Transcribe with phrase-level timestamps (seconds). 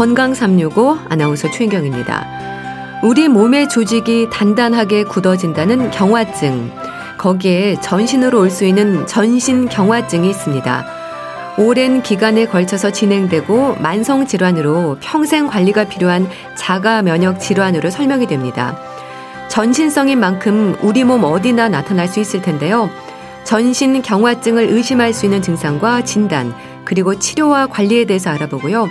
[0.00, 3.00] 건강 365 아나운서 최인경입니다.
[3.02, 6.72] 우리 몸의 조직이 단단하게 굳어진다는 경화증.
[7.18, 10.86] 거기에 전신으로 올 수 있는 전신 경화증이 있습니다.
[11.58, 18.78] 오랜 기간에 걸쳐서 진행되고 만성 질환으로 평생 관리가 필요한 자가 면역 질환으로 설명이 됩니다.
[19.48, 22.88] 전신성인 만큼 우리 몸 어디나 나타날 수 있을 텐데요.
[23.44, 26.54] 전신 경화증을 의심할 수 있는 증상과 진단,
[26.86, 28.88] 그리고 치료와 관리에 대해서 알아보고요.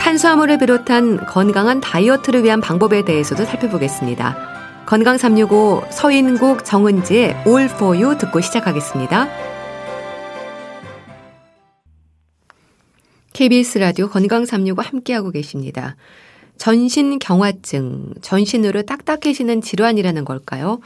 [0.00, 4.84] 탄수화물을 비롯한 건강한 다이어트를 위한 방법에 대해서도 살펴보겠습니다.
[4.86, 9.28] 건강 365 서인국 정은지의 All for You 듣고 시작하겠습니다.
[13.34, 15.96] KBS 라디오 건강 365 함께하고 계십니다.
[16.56, 20.80] 전신 경화증, 전신으로 딱딱해지는 질환이라는 걸까요?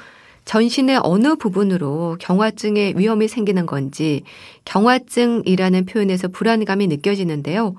[0.44, 4.24] 전신의 어느 부분으로 경화증의 위험이 생기는 건지
[4.64, 7.76] 경화증이라는 표현에서 불안감이 느껴지는데요.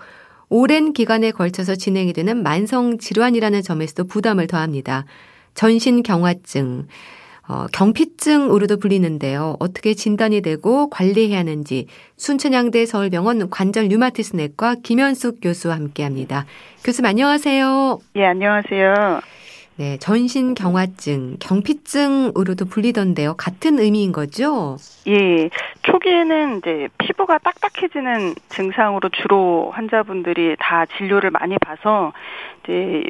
[0.50, 5.06] 오랜 기간에 걸쳐서 진행이 되는 만성 질환이라는 점에서도 부담을 더합니다.
[5.54, 6.88] 전신 경화증,
[7.48, 9.56] 어, 경피증으로도 불리는데요.
[9.60, 11.88] 어떻게 진단이 되고 관리해야 하는지
[12.18, 16.46] 순천향대 서울병원 관절 류마티스 내과 김현숙 교수와 함께합니다.
[16.84, 18.00] 교수님 안녕하세요.
[18.16, 19.22] 예, 안녕하세요.
[19.78, 23.34] 네, 전신 경화증, 경피증으로도 불리던데요.
[23.36, 24.78] 같은 의미인 거죠?
[25.06, 25.50] 예,
[25.82, 32.14] 초기에는 이제 피부가 딱딱해지는 증상으로 주로 환자분들이 다 진료를 많이 봐서
[32.64, 33.04] 이제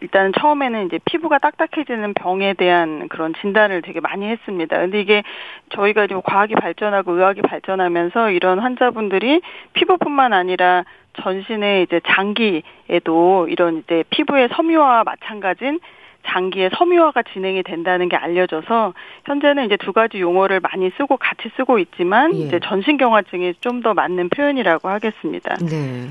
[0.00, 4.78] 일단 처음에는 이제 피부가 딱딱해지는 병에 대한 그런 진단을 되게 많이 했습니다.
[4.78, 5.24] 근데 이게
[5.70, 9.40] 저희가 지금 과학이 발전하고 의학이 발전하면서 이런 환자분들이
[9.72, 10.84] 피부뿐만 아니라
[11.20, 15.80] 전신의 이제 장기에도 이런 이제 피부의 섬유화와 마찬가지인
[16.24, 18.94] 장기의 섬유화가 진행이 된다는 게 알려져서
[19.26, 22.38] 현재는 이제 두 가지 용어를 많이 쓰고 같이 쓰고 있지만 예.
[22.38, 25.56] 이제 전신경화증이 좀 더 맞는 표현이라고 하겠습니다.
[25.56, 26.08] 네.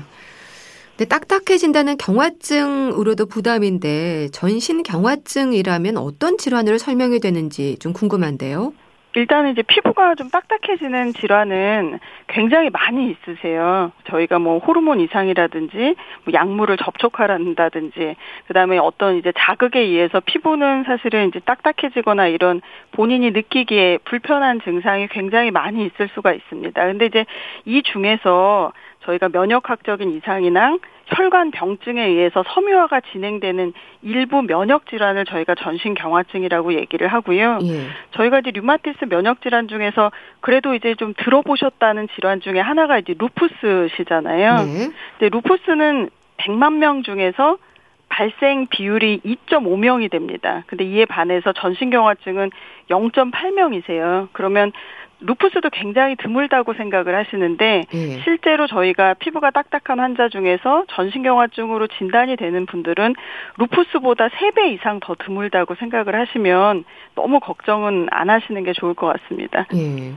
[0.90, 8.74] 근데 딱딱해진다는 경화증으로도 부담인데 전신 경화증이라면 어떤 질환으로 설명이 되는지 좀 궁금한데요.
[9.14, 13.92] 일단은 이제 피부가 좀 딱딱해지는 질환은 굉장히 많이 있으세요.
[14.04, 21.40] 저희가 뭐 호르몬 이상이라든지 뭐 약물을 접촉하란다든지 그다음에 어떤 이제 자극에 의해서 피부는 사실은 이제
[21.40, 22.62] 딱딱해지거나 이런
[22.92, 26.82] 본인이 느끼기에 불편한 증상이 굉장히 많이 있을 수가 있습니다.
[26.82, 27.26] 근데 이제
[27.64, 28.72] 이 중에서
[29.04, 30.76] 저희가 면역학적인 이상이나
[31.06, 37.58] 혈관 병증에 의해서 섬유화가 진행되는 일부 면역 질환을 저희가 전신 경화증이라고 얘기를 하고요.
[37.62, 37.86] 예.
[38.12, 40.10] 저희가 이제 류마티스 면역 질환 중에서
[40.40, 44.56] 그래도 이제 좀 들어보셨다는 질환 중에 하나가 이제 루푸스시잖아요.
[44.56, 44.90] 네.
[45.18, 47.58] 근데 루푸스는 100만 명 중에서
[48.08, 50.64] 발생 비율이 2.5명이 됩니다.
[50.66, 52.50] 근데 이에 반해서 전신경화증은
[52.90, 54.28] 0.8명이세요.
[54.32, 54.70] 그러면
[55.22, 58.20] 루푸스도 굉장히 드물다고 생각을 하시는데 예.
[58.22, 63.14] 실제로 저희가 피부가 딱딱한 환자 중에서 전신경화증으로 진단이 되는 분들은
[63.58, 66.84] 루푸스보다 3배 이상 더 드물다고 생각을 하시면
[67.14, 69.66] 너무 걱정은 안 하시는 게 좋을 것 같습니다.
[69.74, 70.12] 예.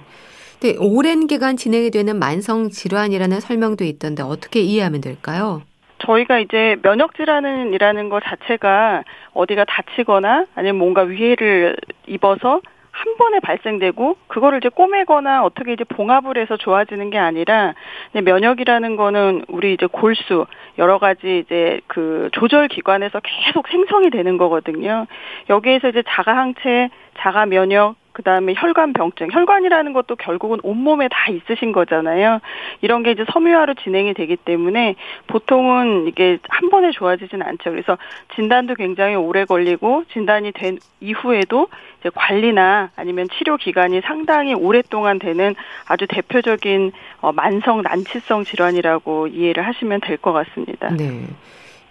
[0.60, 5.62] 근데 오랜 기간 진행이 되는 만성 질환이라는 설명도 있던데 어떻게 이해하면 될까요?
[6.00, 11.76] 저희가 이제 면역 질환이라는 것 자체가 어디가 다치거나 아니면 뭔가 위해를
[12.08, 12.62] 입어서
[12.96, 17.74] 한 번에 발생되고 그거를 이제 꼬매거나 어떻게 이제 봉합을 해서 좋아지는 게 아니라
[18.14, 20.46] 면역이라는 거는 우리 이제 골수
[20.78, 25.08] 여러 가지 이제 그 조절 기관에서 계속 생성이 되는 거거든요.
[25.50, 31.30] 여기에서 이제 자가 항체, 자가 면역 그 다음에 혈관 병증, 혈관이라는 것도 결국은 온몸에 다
[31.30, 32.40] 있으신 거잖아요.
[32.80, 34.96] 이런 게 이제 섬유화로 진행이 되기 때문에
[35.28, 37.72] 보통은 이게 한 번에 좋아지진 않죠.
[37.72, 37.98] 그래서
[38.36, 41.68] 진단도 굉장히 오래 걸리고 진단이 된 이후에도
[42.00, 45.54] 이제 관리나 아니면 치료 기간이 상당히 오랫동안 되는
[45.86, 50.90] 아주 대표적인 어, 만성 난치성 질환이라고 이해를 하시면 될 것 같습니다.
[50.92, 51.28] 네.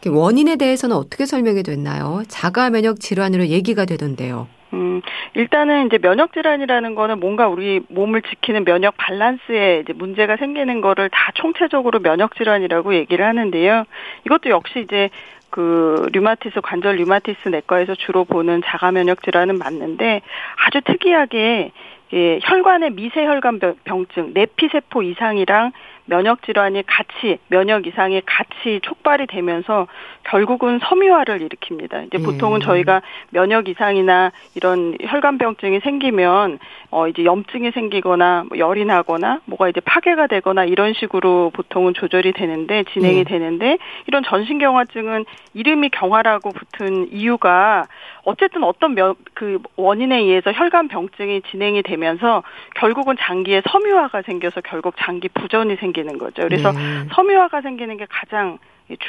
[0.09, 2.23] 원인에 대해서는 어떻게 설명이 됐나요?
[2.29, 4.49] 자가 면역 질환으로 얘기가 되던데요.
[4.73, 5.03] 음,
[5.35, 11.09] 일단은 이제 면역 질환이라는 거는 뭔가 우리 몸을 지키는 면역 밸런스에 이제 문제가 생기는 거를
[11.11, 13.85] 다 총체적으로 면역 질환이라고 얘기를 하는데요.
[14.27, 15.11] 이것도 역시 이제
[15.51, 20.23] 그 류마티스 관절 류마티스 내과에서 주로 보는 자가 면역 질환은 맞는데
[20.67, 21.71] 아주 특이하게
[22.13, 25.73] 예, 혈관의 미세혈관 병증, 내피세포 이상이랑
[26.07, 29.87] 면역 질환이 같이 면역 이상이 같이 촉발이 되면서
[30.25, 32.07] 결국은 섬유화를 일으킵니다.
[32.07, 32.63] 이제 보통은 음.
[32.63, 36.59] 저희가 면역 이상이나 이런 혈관병증이 생기면
[36.91, 42.33] 어 이제 염증이 생기거나 뭐 열이 나거나 뭐가 이제 파괴가 되거나 이런 식으로 보통은 조절이
[42.33, 43.25] 되는데 진행이 음.
[43.25, 45.25] 되는데 이런 전신경화증은
[45.55, 47.87] 이름이 경화라고 붙은 이유가
[48.25, 52.43] 어쨌든 어떤 면, 그 원인에 의해서 혈관 병증이 진행이 되면서
[52.75, 56.43] 결국은 장기에 섬유화가 생겨서 결국 장기 부전이 생기는 거죠.
[56.43, 56.79] 그래서 네.
[57.15, 58.59] 섬유화가 생기는 게 가장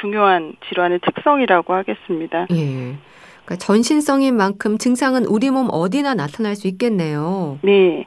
[0.00, 2.46] 중요한 질환의 특성이라고 하겠습니다.
[2.50, 2.96] 예.
[3.44, 7.58] 그러니까 전신성인 만큼 증상은 우리 몸 어디나 나타날 수 있겠네요.
[7.62, 8.06] 네.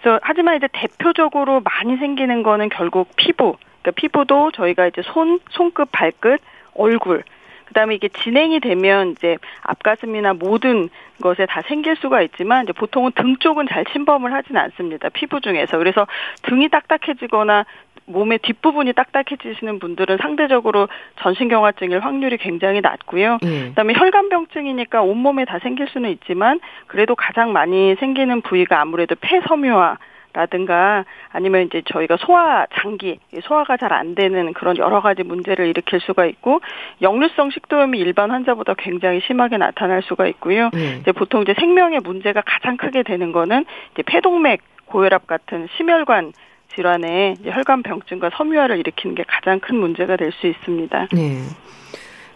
[0.00, 3.56] 그래서 하지만 이제 대표적으로 많이 생기는 거는 결국 피부.
[3.82, 6.40] 그러니까 피부도 저희가 이제 손, 손끝, 발끝,
[6.74, 7.24] 얼굴.
[7.68, 10.88] 그다음에 이게 진행이 되면 이제 앞가슴이나 모든
[11.22, 15.08] 것에 다 생길 수가 있지만 이제 보통은 등 쪽은 잘 침범을 하지는 않습니다.
[15.10, 15.78] 피부 중에서.
[15.78, 16.06] 그래서
[16.42, 17.64] 등이 딱딱해지거나
[18.06, 20.88] 몸의 뒷부분이 딱딱해지시는 분들은 상대적으로
[21.20, 23.38] 전신경화증일 확률이 굉장히 낮고요.
[23.44, 23.68] 예.
[23.68, 29.98] 그다음에 혈관병증이니까 온몸에 다 생길 수는 있지만 그래도 가장 많이 생기는 부위가 아무래도 폐섬유화
[30.32, 36.00] 라든가 아니면 이제 저희가 소화 장기 소화가 잘 안 되는 그런 여러 가지 문제를 일으킬
[36.00, 36.60] 수가 있고
[37.00, 40.68] 역류성 식도염이 일반 환자보다 굉장히 심하게 나타날 수가 있고요.
[40.74, 40.98] 네.
[41.00, 43.64] 이제 보통 이제 생명의 문제가 가장 크게 되는 거는
[43.94, 46.32] 이제 폐동맥 고혈압 같은 심혈관
[46.74, 51.08] 질환의 혈관 병증과 섬유화를 일으키는 게 가장 큰 문제가 될 수 있습니다.
[51.12, 51.40] 네.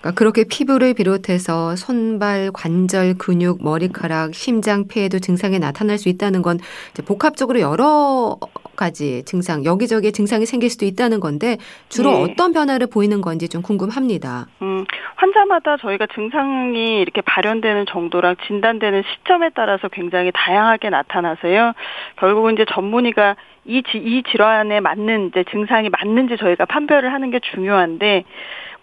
[0.03, 6.59] 그러니까 그렇게 피부를 비롯해서 손발, 관절, 근육, 머리카락, 심장, 폐에도 증상이 나타날 수 있다는 건
[7.07, 8.37] 복합적으로 여러
[8.75, 11.57] 가지 증상, 여기저기 증상이 생길 수도 있다는 건데
[11.89, 12.23] 주로 네.
[12.23, 14.47] 어떤 변화를 보이는 건지 좀 궁금합니다.
[14.63, 14.85] 음,
[15.15, 21.75] 환자마다 저희가 증상이 이렇게 발현되는 정도랑 진단되는 시점에 따라서 굉장히 다양하게 나타나서요.
[22.17, 27.39] 결국은 이제 전문의가 이, 지, 이 질환에 맞는 이제 증상이 맞는지 저희가 판별을 하는 게
[27.39, 28.25] 중요한데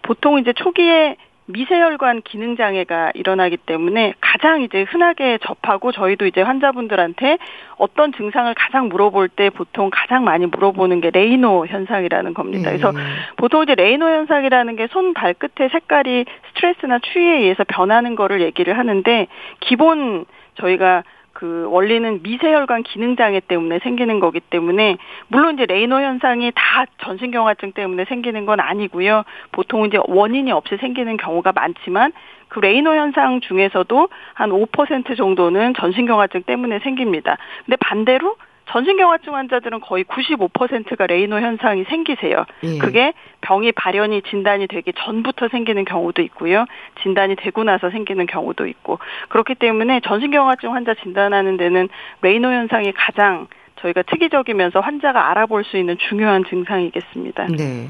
[0.02, 1.16] 보통 이제 초기에
[1.52, 7.40] 미세혈관 기능 장애가 일어나기 때문에 가장 이제 흔하게 접하고 저희도 이제 환자분들한테
[7.78, 12.70] 어떤 증상을 가장 물어볼 때 보통 가장 많이 물어보는 게 레이노 현상이라는 겁니다.
[12.70, 13.00] 그래서 네.
[13.38, 19.28] 보통 이제 레이노 현상이라는 게 손 발끝의 색깔이 스트레스나 추위에 의해서 변하는 거를 얘기를 하는데
[19.60, 20.26] 기본
[20.56, 21.04] 저희가
[21.40, 24.98] 그 원리는 미세혈관 기능 장애 때문에 생기는 거기 때문에
[25.30, 29.24] 물론 이제 레이노 현상이 다 전신경화증 때문에 생기는 건 아니고요.
[29.54, 32.12] 보통 이제 원인이 없이 생기는 경우가 많지만
[32.50, 37.38] 그 레이노 현상 중에서도 한 5% 정도는 전신경화증 때문에 생깁니다.
[37.66, 38.36] 근데 반대로
[38.70, 42.46] 전신경화증 환자들은 거의 95%가 레이노 현상이 생기세요.
[42.64, 42.78] 예.
[42.78, 46.66] 그게 병이 발현이 진단이 되기 전부터 생기는 경우도 있고요.
[47.02, 49.00] 진단이 되고 나서 생기는 경우도 있고
[49.30, 51.90] 그렇기 때문에 전신경화증 환자 진단하는 데는
[52.22, 53.48] 레이노 현상이 가장
[53.82, 57.48] 저희가 특이적이면서 환자가 알아볼 수 있는 중요한 증상이겠습니다.
[57.48, 57.88] 네.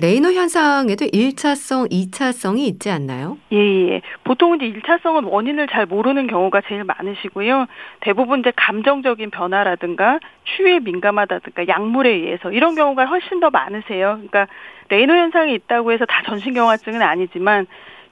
[0.00, 3.38] 레이노 현상에도 1차성, 2차성이 있지 않나요?
[3.52, 4.02] 예, 예.
[4.24, 7.66] 보통 이제 1차성은 원인을 잘 모르는 경우가 제일 많으시고요.
[8.00, 14.14] 대부분 이제 감정적인 변화라든가 추위에 민감하다든가 약물에 의해서 이런 경우가 훨씬 더 많으세요.
[14.14, 14.48] 그러니까
[14.88, 17.66] 레이노 현상이 있다고 해서 다 전신경화증은 아니지만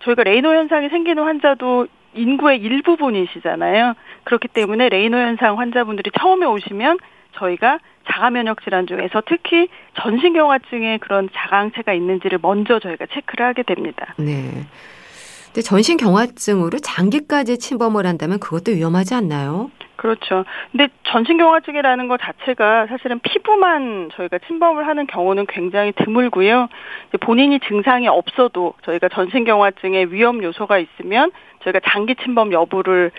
[0.05, 3.95] 저희가 레이노 현상이 생기는 환자도 인구의 일부분이시잖아요.
[4.25, 6.99] 그렇기 때문에 레이노 현상 환자분들이 처음에 오시면
[7.33, 7.79] 저희가
[8.11, 9.69] 자가 면역 질환 중에서 특히
[10.01, 14.15] 전신경화증에 그런 자가항체가 있는지를 먼저 저희가 체크를 하게 됩니다.
[14.19, 14.67] 네.
[15.47, 19.71] 근데 전신 경화증으로 장기까지 침범을 한다면 그것도 위험하지 않나요?
[19.97, 20.45] 그렇죠.
[20.73, 26.69] 근데 전신경화증이라는 것 자체가 사실은 피부만 저희가 침범을 하는 경우는 굉장히 드물고요.
[27.21, 31.31] 본인이 증상이 없어도 저희가 전신경화증의 위험 요소가 있으면
[31.63, 33.13] 저희가 장기 침범 여부를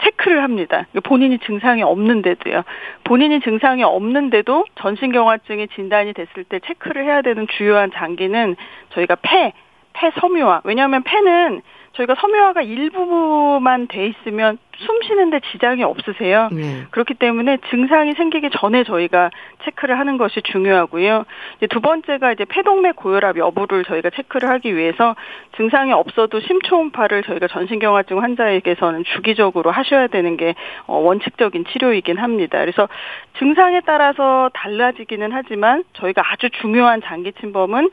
[0.00, 0.86] 체크를 합니다.
[1.04, 2.62] 본인이 증상이 없는데도요.
[3.04, 8.56] 본인이 증상이 없는데도 전신경화증이 진단이 됐을 때 체크를 해야 되는 주요한 장기는
[8.90, 9.52] 저희가 폐,
[9.92, 10.62] 폐 섬유화.
[10.64, 16.48] 왜냐하면 폐는 저희가 섬유화가 일부만 돼 있으면 숨 쉬는데 지장이 없으세요.
[16.50, 16.86] 네.
[16.90, 19.30] 그렇기 때문에 증상이 생기기 전에 저희가
[19.64, 21.24] 체크를 하는 것이 중요하고요.
[21.58, 25.14] 이제 두 번째가 이제 폐동맥 고혈압 여부를 저희가 체크를 하기 위해서
[25.56, 30.54] 증상이 없어도 심초음파를 저희가 전신경화증 환자에게서는 주기적으로 하셔야 되는 게
[30.86, 32.58] 어, 원칙적인 치료이긴 합니다.
[32.58, 32.88] 그래서
[33.38, 37.90] 증상에 따라서 달라지기는 하지만 저희가 아주 중요한 장기 침범은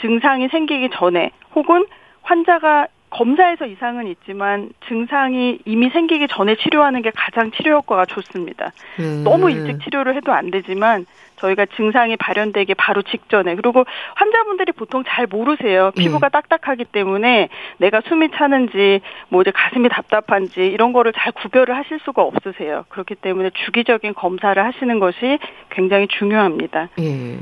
[0.00, 1.84] 증상이 생기기 전에 혹은
[2.22, 8.72] 환자가 검사에서 이상은 있지만 증상이 이미 생기기 전에 치료하는 게 가장 치료 효과가 좋습니다.
[9.00, 9.22] 음.
[9.22, 15.26] 너무 일찍 치료를 해도 안 되지만 저희가 증상이 발현되기 바로 직전에 그리고 환자분들이 보통 잘
[15.26, 15.90] 모르세요.
[15.96, 16.30] 피부가 음.
[16.30, 22.22] 딱딱하기 때문에 내가 숨이 차는지 뭐 이제 가슴이 답답한지 이런 거를 잘 구별을 하실 수가
[22.22, 22.84] 없으세요.
[22.88, 25.38] 그렇기 때문에 주기적인 검사를 하시는 것이
[25.70, 26.88] 굉장히 중요합니다.
[27.00, 27.38] 예.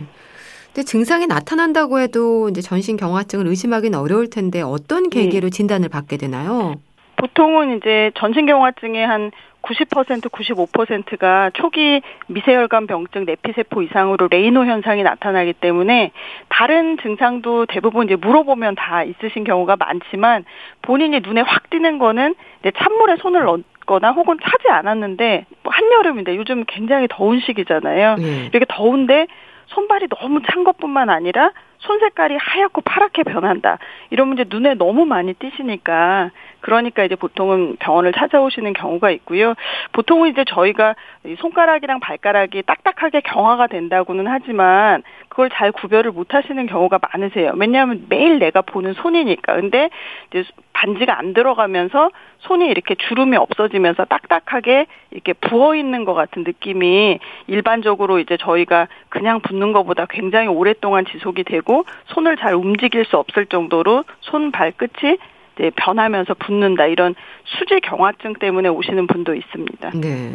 [0.72, 5.24] 근데 증상이 나타난다고 해도 이제 전신 경화증을 의심하기는 어려울 텐데 어떤 네.
[5.24, 6.76] 계기로 진단을 받게 되나요?
[7.16, 9.30] 보통은 이제 전신 경화증의 한
[9.62, 16.12] 90% 95%가 초기 미세혈관 병증 내피세포 이상으로 레이노 현상이 나타나기 때문에
[16.48, 20.44] 다른 증상도 대부분 이제 물어보면 다 있으신 경우가 많지만
[20.82, 26.36] 본인이 눈에 확 띄는 거는 이제 찬물에 손을 넣 거나 혹은 차지 않았는데 뭐 한여름인데
[26.36, 28.16] 요즘 굉장히 더운 시기잖아요.
[28.16, 28.48] 네.
[28.52, 29.26] 이렇게 더운데
[29.70, 33.78] 손발이 너무 찬 것뿐만 아니라 손 색깔이 하얗고 파랗게 변한다.
[34.10, 39.54] 이런 문제 눈에 너무 많이 띄시니까 그러니까 이제 보통은 병원을 찾아오시는 경우가 있고요.
[39.92, 40.94] 보통은 이제 저희가
[41.38, 47.52] 손가락이랑 발가락이 딱딱하게 경화가 된다고는 하지만 그걸 잘 구별을 못 하시는 경우가 많으세요.
[47.56, 49.54] 왜냐하면 매일 내가 보는 손이니까.
[49.54, 49.90] 근데
[50.30, 57.18] 이제 반지가 안 들어가면서 손이 이렇게 주름이 없어지면서 딱딱하게 이렇게 부어 있는 것 같은 느낌이
[57.46, 63.46] 일반적으로 이제 저희가 그냥 붓는 것보다 굉장히 오랫동안 지속이 되고 손을 잘 움직일 수 없을
[63.46, 65.18] 정도로 손 발끝이
[65.60, 67.14] 이제 변하면서 붓는다 이런
[67.44, 69.90] 수지 경화증 때문에 오시는 분도 있습니다.
[70.00, 70.32] 네.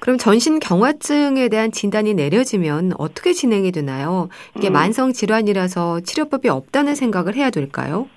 [0.00, 4.28] 그럼 전신 경화증에 대한 진단이 내려지면 어떻게 진행이 되나요?
[4.56, 4.72] 이게 음.
[4.74, 8.08] 만성 질환이라서 치료법이 없다는 생각을 해야 될까요?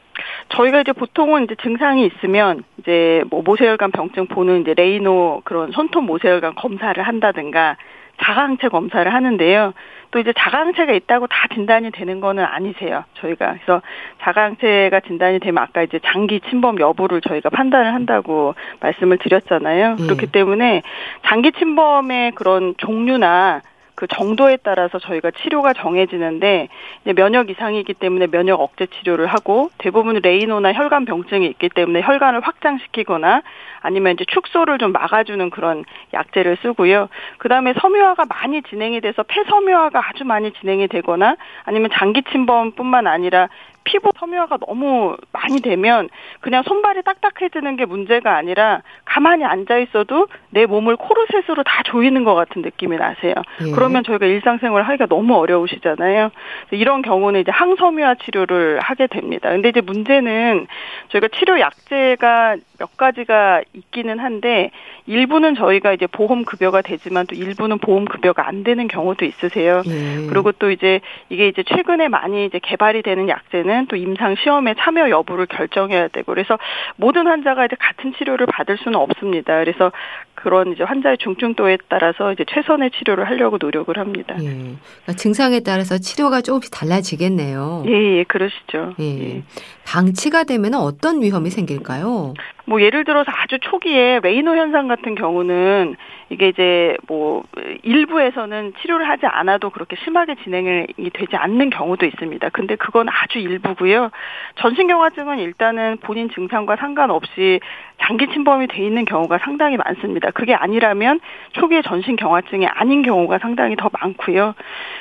[0.49, 6.03] 저희가 이제 보통은 이제 증상이 있으면 이제 뭐 모세혈관 병증 보는 이제 레이노 그런 손톱
[6.03, 7.77] 모세혈관 검사를 한다든가
[8.21, 9.73] 자가항체 검사를 하는데요.
[10.11, 13.03] 또 이제 자가항체가 있다고 다 진단이 되는 거는 아니세요.
[13.15, 13.81] 저희가 그래서
[14.21, 19.91] 자가항체가 진단이 되면 아까 이제 장기 침범 여부를 저희가 판단을 한다고 말씀을 드렸잖아요.
[19.91, 19.97] 음.
[19.97, 20.81] 그렇기 때문에
[21.25, 23.61] 장기 침범의 그런 종류나
[24.01, 26.69] 그 정도에 따라서 저희가 치료가 정해지는데
[27.15, 33.43] 면역 이상이기 때문에 면역 억제 치료를 하고 대부분 레이노나 혈관 병증이 있기 때문에 혈관을 확장시키거나
[33.79, 37.09] 아니면 이제 축소를 좀 막아주는 그런 약제를 쓰고요.
[37.37, 43.49] 그 다음에 섬유화가 많이 진행이 돼서 폐섬유화가 아주 많이 진행이 되거나 아니면 장기 침범뿐만 아니라
[43.83, 46.09] 피부 섬유화가 너무 많이 되면
[46.39, 52.35] 그냥 손발이 딱딱해지는 게 문제가 아니라 가만히 앉아 있어도 내 몸을 코르셋으로 다 조이는 것
[52.35, 53.33] 같은 느낌이 나세요.
[53.65, 53.71] 예.
[53.71, 56.31] 그러면 저희가 일상생활 하기가 너무 어려우시잖아요.
[56.71, 59.49] 이런 경우는 이제 항섬유화 치료를 하게 됩니다.
[59.49, 60.67] 근데 이제 문제는
[61.09, 64.71] 저희가 치료 약제가 몇 가지가 있기는 한데
[65.05, 69.83] 일부는 저희가 이제 보험 급여가 되지만 또 일부는 보험 급여가 안 되는 경우도 있으세요.
[69.85, 70.25] 예.
[70.27, 75.11] 그리고 또 이제 이게 이제 최근에 많이 이제 개발이 되는 약제는 또 임상 시험에 참여
[75.11, 76.57] 여부를 결정해야 되고 그래서
[76.95, 79.59] 모든 환자가 이제 같은 치료를 받을 수는 없습니다.
[79.59, 79.91] 그래서
[80.33, 84.35] 그런 이제 환자의 중증도에 따라서 이제 최선의 치료를 하려고 노력을 합니다.
[84.39, 84.45] 예.
[84.45, 87.83] 그러니까 증상에 따라서 치료가 조금씩 달라지겠네요.
[87.85, 88.95] 예, 예 그러시죠.
[88.99, 89.35] 예.
[89.35, 89.43] 예.
[89.85, 92.33] 방치가 되면 어떤 위험이 생길까요?
[92.71, 95.97] 뭐 예를 들어서 아주 초기에 레이노 현상 같은 경우는
[96.29, 97.43] 이게 이제 뭐
[97.83, 102.47] 일부에서는 치료를 하지 않아도 그렇게 심하게 진행이 되지 않는 경우도 있습니다.
[102.53, 104.09] 근데 그건 아주 일부고요.
[104.55, 107.59] 전신경화증은 일단은 본인 증상과 상관없이
[107.99, 110.31] 장기 침범이 돼 있는 경우가 상당히 많습니다.
[110.31, 111.19] 그게 아니라면
[111.51, 114.55] 초기에 전신 경화증이 아닌 경우가 상당히 더 많고요.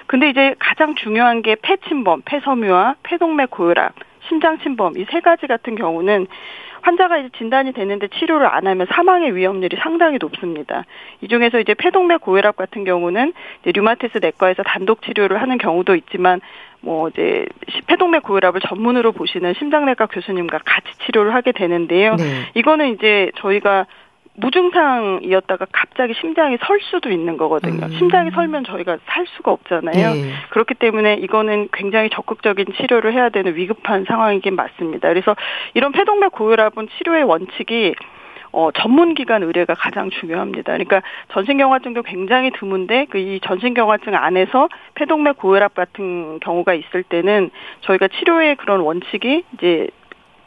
[0.08, 3.92] 근데 이제 가장 중요한 게 폐 침범, 폐섬유화, 폐동맥 고혈압,
[4.28, 6.26] 심장 침범 이 세 가지 같은 경우는
[6.82, 10.84] 환자가 이제 진단이 됐는데 치료를 안 하면 사망의 위험률이 상당히 높습니다.
[11.20, 13.32] 이 중에서 이제 폐동맥 고혈압 같은 경우는
[13.62, 16.40] 이제 류마티스 내과에서 단독 치료를 하는 경우도 있지만
[16.80, 17.46] 뭐 이제
[17.86, 22.16] 폐동맥 고혈압을 전문으로 보시는 심장내과 교수님과 같이 치료를 하게 되는데요.
[22.16, 22.24] 네.
[22.54, 23.86] 이거는 이제 저희가
[24.40, 27.86] 무증상이었다가 갑자기 심장이 설 수도 있는 거거든요.
[27.86, 27.90] 음.
[27.98, 30.14] 심장이 설면 저희가 살 수가 없잖아요.
[30.14, 30.32] 네.
[30.50, 35.08] 그렇기 때문에 이거는 굉장히 적극적인 치료를 해야 되는 위급한 상황이긴 맞습니다.
[35.08, 35.36] 그래서
[35.74, 37.94] 이런 폐동맥 고혈압은 치료의 원칙이
[38.52, 40.72] 어, 전문기관 의뢰가 가장 중요합니다.
[40.72, 47.50] 그러니까 전신경화증도 굉장히 드문데 그 이 전신경화증 안에서 폐동맥 고혈압 같은 경우가 있을 때는
[47.82, 49.88] 저희가 치료의 그런 원칙이 이제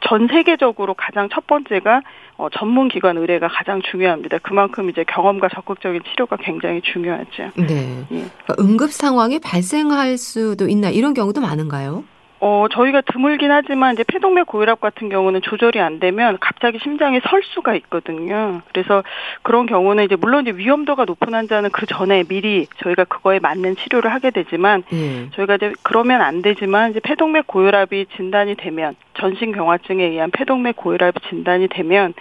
[0.08, 2.02] 전 세계적으로 가장 첫 번째가
[2.36, 4.38] 어, 전문 기관 의뢰가 가장 중요합니다.
[4.38, 7.50] 그만큼 이제 경험과 적극적인 치료가 굉장히 중요하죠.
[7.56, 8.04] 네.
[8.10, 8.24] 예.
[8.44, 12.04] 그러니까 응급 상황이 발생할 수도 있나 이런 경우도 많은가요?
[12.46, 17.42] 어, 저희가 드물긴 하지만 이제 폐동맥 고혈압 같은 경우는 조절이 안 되면 갑자기 심장이 설
[17.42, 18.60] 수가 있거든요.
[18.70, 19.02] 그래서
[19.42, 24.12] 그런 경우는 이제 물론 이제 위험도가 높은 환자는 그 전에 미리 저희가 그거에 맞는 치료를
[24.12, 25.30] 하게 되지만 예.
[25.30, 31.20] 저희가 이제 그러면 안 되지만 이제 폐동맥 고혈압이 진단이 되면 전신 경화증에 의한 폐동맥 고혈압이
[31.30, 32.12] 진단이 되면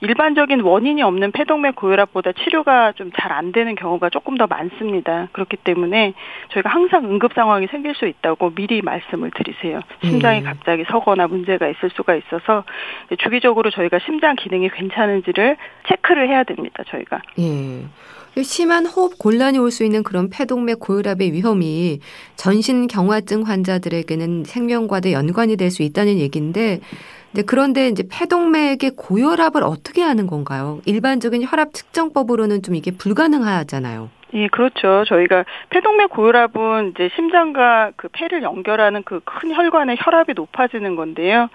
[0.00, 5.28] 일반적인 원인이 없는 폐동맥 고혈압보다 치료가 좀 잘 안 되는 경우가 조금 더 많습니다.
[5.32, 6.14] 그렇기 때문에
[6.52, 9.80] 저희가 항상 응급 상황이 생길 수 있다고 미리 말씀을 드리세요.
[10.02, 10.44] 심장이 음.
[10.44, 12.64] 갑자기 서거나 문제가 있을 수가 있어서
[13.18, 15.56] 주기적으로 저희가 심장 기능이 괜찮은지를
[15.88, 16.84] 체크를 해야 됩니다.
[16.88, 17.22] 저희가.
[17.38, 17.82] 예.
[18.42, 21.98] 심한 호흡 곤란이 올 수 있는 그런 폐동맥 고혈압의 위험이
[22.36, 26.78] 전신 경화증 환자들에게는 생명과도 연관이 될 수 있다는 얘기인데
[27.32, 30.80] 네, 그런데 이제 폐동맥의 고혈압을 어떻게 하는 건가요?
[30.86, 34.10] 일반적인 혈압 측정법으로는 좀 이게 불가능하잖아요.
[34.34, 35.04] 예, 그렇죠.
[35.06, 41.48] 저희가 폐동맥 고혈압은 이제 심장과 그 폐를 연결하는 그 큰 혈관의 혈압이 높아지는 건데요.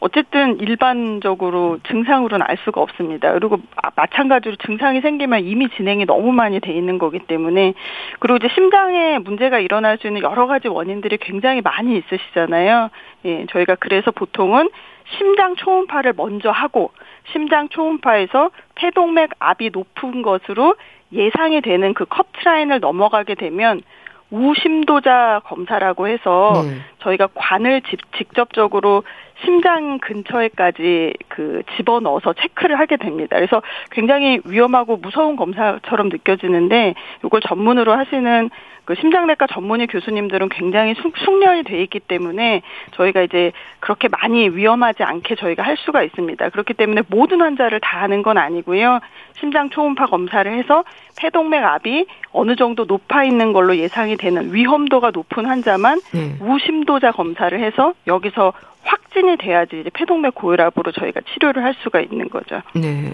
[0.00, 3.32] 어쨌든 일반적으로 증상으로는 알 수가 없습니다.
[3.32, 3.58] 그리고
[3.96, 7.74] 마찬가지로 증상이 생기면 이미 진행이 너무 많이 돼 있는 거기 때문에
[8.20, 12.90] 그리고 이제 심장에 문제가 일어날 수 있는 여러 가지 원인들이 굉장히 많이 있으시잖아요.
[13.24, 14.68] 예, 저희가 그래서 보통은
[15.16, 16.92] 심장 초음파를 먼저 하고
[17.32, 20.76] 심장 초음파에서 폐동맥 압이 높은 것으로
[21.12, 23.82] 예상이 되는 그 커트라인을 넘어가게 되면
[24.30, 26.78] 우심도자 검사라고 해서 네.
[27.00, 29.02] 저희가 관을 직, 직접적으로
[29.44, 33.36] 심장 근처에까지 그 집어넣어서 체크를 하게 됩니다.
[33.36, 38.50] 그래서 굉장히 위험하고 무서운 검사처럼 느껴지는데 이걸 전문으로 하시는
[38.88, 45.02] 그 심장내과 전문의 교수님들은 굉장히 숙, 숙련이 돼 있기 때문에 저희가 이제 그렇게 많이 위험하지
[45.02, 46.48] 않게 저희가 할 수가 있습니다.
[46.48, 49.00] 그렇기 때문에 모든 환자를 다 하는 건 아니고요.
[49.38, 50.84] 심장 초음파 검사를 해서
[51.18, 56.36] 폐동맥 압이 어느 정도 높아 있는 걸로 예상이 되는 위험도가 높은 환자만 네.
[56.40, 58.54] 우심도자 검사를 해서 여기서
[58.84, 62.62] 확진이 돼야지 이제 폐동맥 고혈압으로 저희가 치료를 할 수가 있는 거죠.
[62.74, 63.12] 네.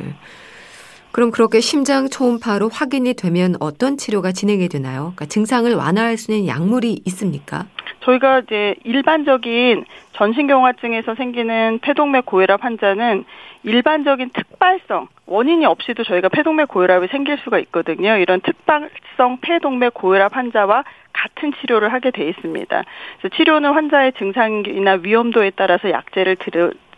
[1.14, 5.12] 그럼 그렇게 심장 초음파로 확인이 되면 어떤 치료가 진행이 되나요?
[5.14, 7.66] 그러니까 증상을 완화할 수 있는 약물이 있습니까?
[8.00, 13.25] 저희가 이제 일반적인 전신경화증에서 생기는 폐동맥 고혈압 환자는
[13.62, 18.16] 일반적인 특발성 원인이 없이도 저희가 폐동맥 고혈압이 생길 수가 있거든요.
[18.16, 22.85] 이런 특발성 폐동맥 고혈압 환자와 같은 치료를 하게 돼 있습니다.
[23.21, 26.35] 그래서 치료는 환자의 증상이나 위험도에 따라서 약제를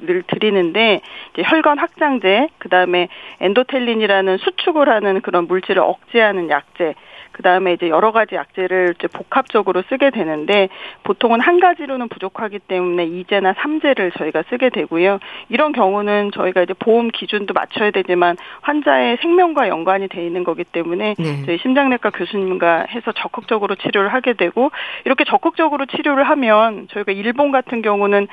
[0.00, 1.00] 를 드리는데
[1.32, 3.08] 이제 혈관 확장제, 그다음에
[3.40, 6.94] 엔도텔린이라는 수축을 하는 그런 물질을 억제하는 약제,
[7.36, 10.70] 그 다음에 이제 여러 가지 약제를 이제 복합적으로 쓰게 되는데
[11.02, 15.18] 보통은 한 가지로는 부족하기 때문에 이제나 삼제를 저희가 쓰게 되고요.
[15.50, 21.14] 이런 경우는 저희가 이제 보험 기준도 맞춰야 되지만 환자의 생명과 연관이 돼 있는 거기 때문에
[21.18, 21.44] 네.
[21.44, 24.70] 저희 심장내과 교수님과 해서 적극적으로 치료를 하게 되고
[25.04, 28.28] 이렇게 적극적으로 치료를 하면 저희가 일본 같은 경우는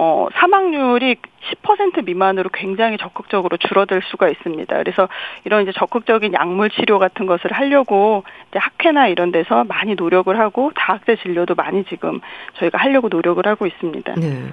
[0.00, 1.16] 어 사망률이
[1.64, 4.76] 10% 미만으로 굉장히 적극적으로 줄어들 수가 있습니다.
[4.78, 5.08] 그래서
[5.44, 10.70] 이런 이제 적극적인 약물 치료 같은 것을 하려고 이제 학회나 이런 데서 많이 노력을 하고
[10.76, 12.20] 다학제 진료도 많이 지금
[12.60, 14.14] 저희가 하려고 노력을 하고 있습니다.
[14.14, 14.52] 네.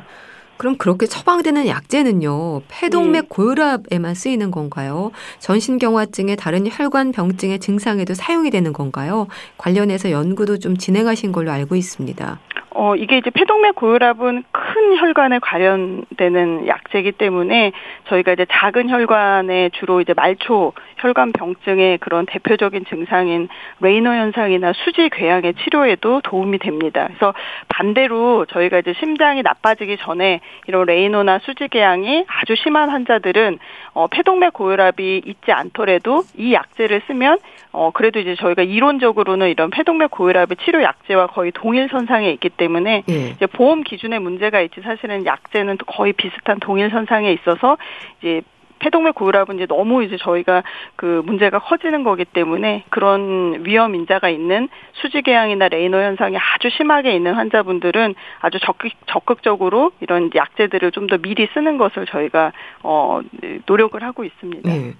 [0.57, 3.27] 그럼 그렇게 처방되는 약제는요, 폐동맥 네.
[3.29, 5.11] 고혈압에만 쓰이는 건가요?
[5.37, 9.27] 전신경화증의 다른 혈관 병증의 증상에도 사용이 되는 건가요?
[9.57, 12.39] 관련해서 연구도 좀 진행하신 걸로 알고 있습니다.
[12.77, 17.71] 어, 이게 이제 폐동맥 고혈압은 큰 혈관에 관련되는 약제이기 때문에
[18.09, 23.47] 저희가 이제 작은 혈관에 주로 이제 말초 혈관 병증의 그런 대표적인 증상인
[23.79, 27.05] 레이노 현상이나 수지 궤양의 치료에도 도움이 됩니다.
[27.07, 27.33] 그래서
[27.69, 33.57] 반대로 저희가 이제 심장이 나빠지기 전에 이런 레이노나 수지 궤양이 아주 심한 환자들은
[33.93, 37.37] 어, 폐동맥 고혈압이 있지 않더라도 이 약제를 쓰면
[37.71, 42.64] 어, 그래도 이제 저희가 이론적으로는 이런 폐동맥 고혈압의 치료 약제와 거의 동일 선상에 있기 때문에
[43.09, 43.29] 예.
[43.29, 47.77] 이제 보험 기준에 문제가 있지 사실은 약제는 거의 비슷한 동일 선상에 있어서
[48.19, 48.41] 이제
[48.79, 50.63] 폐동맥 고혈압은 이제 너무 이제 저희가
[50.95, 54.67] 그 문제가 커지는 거기 때문에 그런 위험 인자가 있는
[55.01, 61.47] 수지궤양이나 레이노 현상이 아주 심하게 있는 환자분들은 아주 적극 적극적으로 이런 약제들을 좀 더 미리
[61.53, 62.51] 쓰는 것을 저희가
[62.83, 63.21] 어
[63.65, 64.69] 노력을 하고 있습니다.
[64.69, 64.93] 네.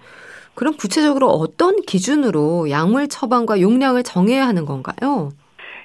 [0.54, 5.32] 그럼 구체적으로 어떤 기준으로 약물 처방과 용량을 정해야 하는 건가요?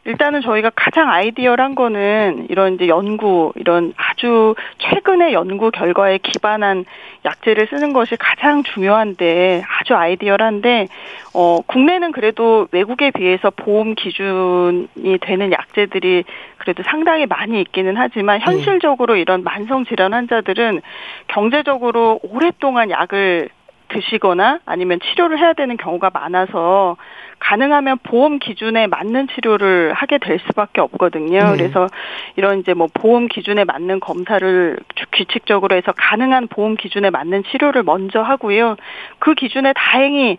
[0.05, 6.87] 일단은 저희가 가장 아이디어란 거는 이런 이제 연구, 이런 아주 최근의 연구 결과에 기반한
[7.25, 10.89] 약제를 쓰는 것이 가장 중요한데 아주 아이디어란데
[11.35, 16.25] 어 국내는 그래도 외국에 비해서 보험 기준이 되는 약제들이
[16.57, 18.45] 그래도 상당히 많이 있기는 하지만 네.
[18.45, 20.81] 현실적으로 이런 만성 질환 환자들은
[21.29, 23.51] 경제적으로 오랫동안 약을
[23.89, 26.97] 드시거나 아니면 치료를 해야 되는 경우가 많아서
[27.41, 31.51] 가능하면 보험 기준에 맞는 치료를 하게 될 수밖에 없거든요.
[31.51, 31.57] 네.
[31.57, 31.89] 그래서
[32.37, 34.79] 이런 이제 뭐 보험 기준에 맞는 검사를
[35.13, 38.77] 규칙적으로 해서 가능한 보험 기준에 맞는 치료를 먼저 하고요.
[39.19, 40.39] 그 기준에 다행히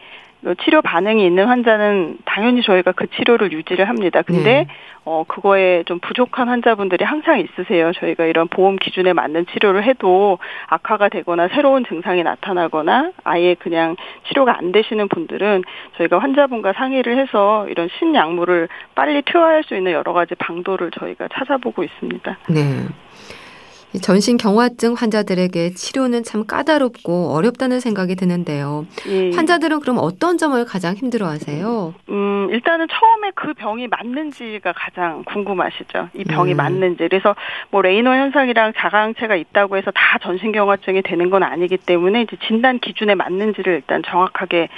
[0.64, 4.22] 치료 반응이 있는 환자는 당연히 저희가 그 치료를 유지를 합니다.
[4.24, 4.68] 근데 네.
[5.04, 7.92] 어 그거에 좀 부족한 환자분들이 항상 있으세요.
[7.94, 13.96] 저희가 이런 보험 기준에 맞는 치료를 해도 악화가 되거나 새로운 증상이 나타나거나 아예 그냥
[14.28, 15.64] 치료가 안 되시는 분들은
[15.98, 21.84] 저희가 환자분과 상의를 해서 이런 신약물을 빨리 투여할 수 있는 여러 가지 방도를 저희가 찾아보고
[21.84, 22.38] 있습니다.
[22.50, 22.88] 네.
[24.00, 28.86] 전신 경화증 환자들에게 치료는 참 까다롭고 어렵다는 생각이 드는데요.
[29.08, 29.32] 예.
[29.32, 31.94] 환자들은 그럼 어떤 점을 가장 힘들어하세요?
[32.10, 36.10] 음, 일단은 처음에 그 병이 맞는지가 가장 궁금하시죠.
[36.14, 36.58] 이 병이 음.
[36.58, 37.08] 맞는지.
[37.10, 37.36] 그래서
[37.70, 42.80] 뭐 레이너 현상이랑 자가항체가 있다고 해서 다 전신 경화증이 되는 건 아니기 때문에 이제 진단
[42.80, 44.70] 기준에 맞는지를 일단 정확하게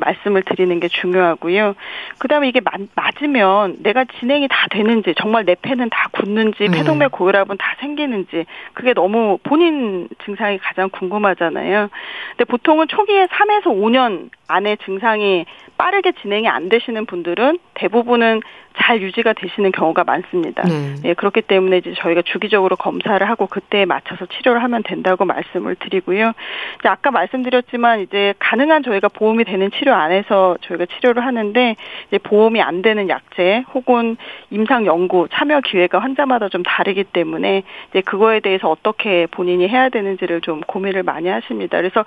[0.00, 1.74] 말씀을 드리는 게 중요하고요.
[2.18, 6.78] 그다음에 이게 맞, 맞으면 내가 진행이 다 되는지 정말 내 폐는 다 굳는지 네.
[6.78, 11.88] 폐동맥 고혈압은 다 생기는지 그게 너무 본인 증상이 가장 궁금하잖아요.
[12.30, 15.46] 근데 보통은 초기에 3에서 5년 안에 증상이
[15.78, 18.40] 빠르게 진행이 안 되시는 분들은 대부분은
[18.76, 20.62] 잘 유지가 되시는 경우가 많습니다.
[20.62, 20.94] 네.
[21.04, 26.32] 예, 그렇기 때문에 이제 저희가 주기적으로 검사를 하고 그때에 맞춰서 치료를 하면 된다고 말씀을 드리고요.
[26.78, 31.76] 이제 아까 말씀드렸지만 이제 가능한 저희가 보험이 되는 치료 안에서 저희가 치료를 하는데
[32.08, 34.16] 이제 보험이 안 되는 약제 혹은
[34.50, 40.40] 임상 연구 참여 기회가 환자마다 좀 다르기 때문에 이제 그거에 대해서 어떻게 본인이 해야 되는지를
[40.40, 41.78] 좀 고민을 많이 하십니다.
[41.78, 42.04] 그래서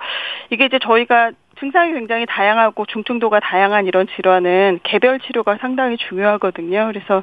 [0.50, 6.90] 이게 이제 저희가 증상이 굉장히 다양하고 중증도가 다양한 이런 질환은 개별 치료가 상당히 중요하거든요.
[6.92, 7.22] 그래서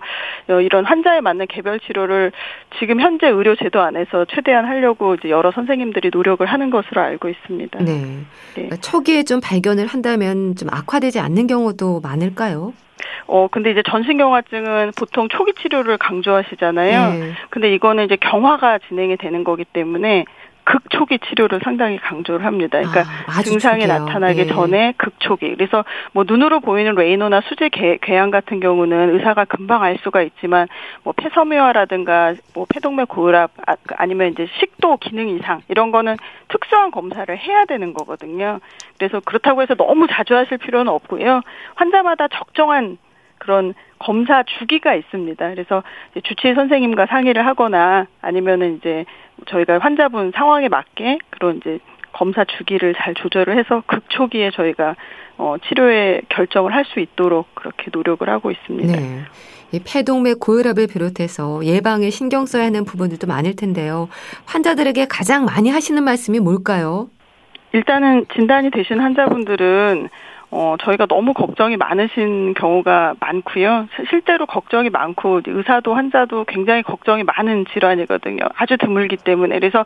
[0.50, 2.32] 어, 이런 환자에 맞는 개별 치료를
[2.80, 7.80] 지금 현재 의료 제도 안에서 최대한 하려고 이제 여러 선생님들이 노력을 하는 것으로 알고 있습니다.
[7.84, 7.93] 네.
[7.93, 8.24] 네.
[8.54, 12.74] 그러니까 초기에 좀 발견을 한다면 좀 악화되지 않는 경우도 많을까요?
[13.28, 17.13] 어, 근데 이제 전신경화증은 보통 초기 치료를 강조하시잖아요.
[17.13, 17.32] 네.
[17.50, 20.26] 근데 이거는 이제 경화가 진행이 되는 거기 때문에
[20.63, 22.80] 극초기 치료를 상당히 강조를 합니다.
[22.80, 23.99] 그러니까 아, 증상이 초기요.
[23.99, 24.47] 나타나기 네.
[24.47, 25.56] 전에 극초기.
[25.56, 27.69] 그래서 뭐 눈으로 보이는 레이노나 수제
[28.02, 30.67] 궤양 같은 경우는 의사가 금방 알 수가 있지만
[31.04, 36.17] 뭐 폐섬유화라든가 뭐 폐동맥 고혈압 아, 아니면 이제 식도 기능 이상 이런 거는
[36.49, 38.60] 특수한 검사를 해야 되는 거거든요.
[38.97, 41.41] 그래서 그렇다고 해서 너무 자주 하실 필요는 없고요.
[41.76, 42.97] 환자마다 적정한
[43.43, 45.49] 그런 검사 주기가 있습니다.
[45.49, 45.84] 그래서
[46.23, 49.06] 주치의 선생님과 상의를 하거나 아니면은 이제
[49.48, 51.80] 저희가 환자분 상황에 맞게 그런 이제
[52.13, 54.96] 검사 주기를 잘 조절을 해서 극초기에 저희가
[55.38, 58.96] 어, 치료에 결정을 할 수 있도록 그렇게 노력을 하고 있습니다.
[58.96, 59.22] 네.
[59.72, 64.10] 이 폐동맥 고혈압을 비롯해서 예방에 신경 써야 하는 부분들도 많을 텐데요.
[64.46, 67.10] 환자들에게 가장 많이 하시는 말씀이 뭘까요?
[67.72, 70.10] 일단은 진단이 되신 환자분들은
[70.56, 73.88] 어, 저희가 너무 걱정이 많으신 경우가 많고요.
[74.10, 78.44] 실제로 걱정이 많고 의사도 환자도 굉장히 걱정이 많은 질환이거든요.
[78.56, 79.84] 아주 드물기 때문에 그래서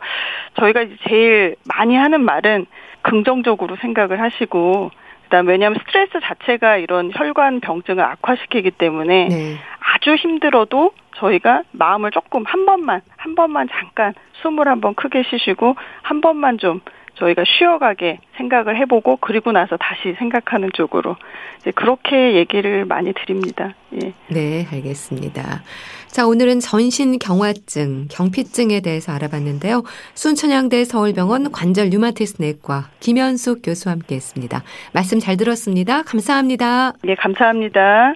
[0.60, 2.66] 저희가 제일 많이 하는 말은
[3.00, 4.90] 긍정적으로 생각을 하시고
[5.24, 9.56] 그다음 왜냐하면 스트레스 자체가 이런 혈관 병증을 악화시키기 때문에 네.
[9.94, 15.76] 아주 힘들어도 저희가 마음을 조금 한 번만 한 번만 잠깐 숨을 한 번 크게 쉬시고
[16.02, 16.80] 한 번만 좀
[17.18, 21.16] 저희가 쉬어가게 생각을 해보고 그리고 나서 다시 생각하는 쪽으로
[21.60, 23.74] 이제 그렇게 얘기를 많이 드립니다.
[24.02, 24.12] 예.
[24.28, 25.62] 네, 알겠습니다.
[26.06, 29.82] 자, 오늘은 전신 경화증, 경피증에 대해서 알아봤는데요.
[30.14, 34.62] 순천향대 서울병원 관절 류마티스 내과 김현숙 교수와 함께했습니다.
[34.92, 36.02] 말씀 잘 들었습니다.
[36.02, 36.94] 감사합니다.
[37.02, 38.14] 네, 감사합니다.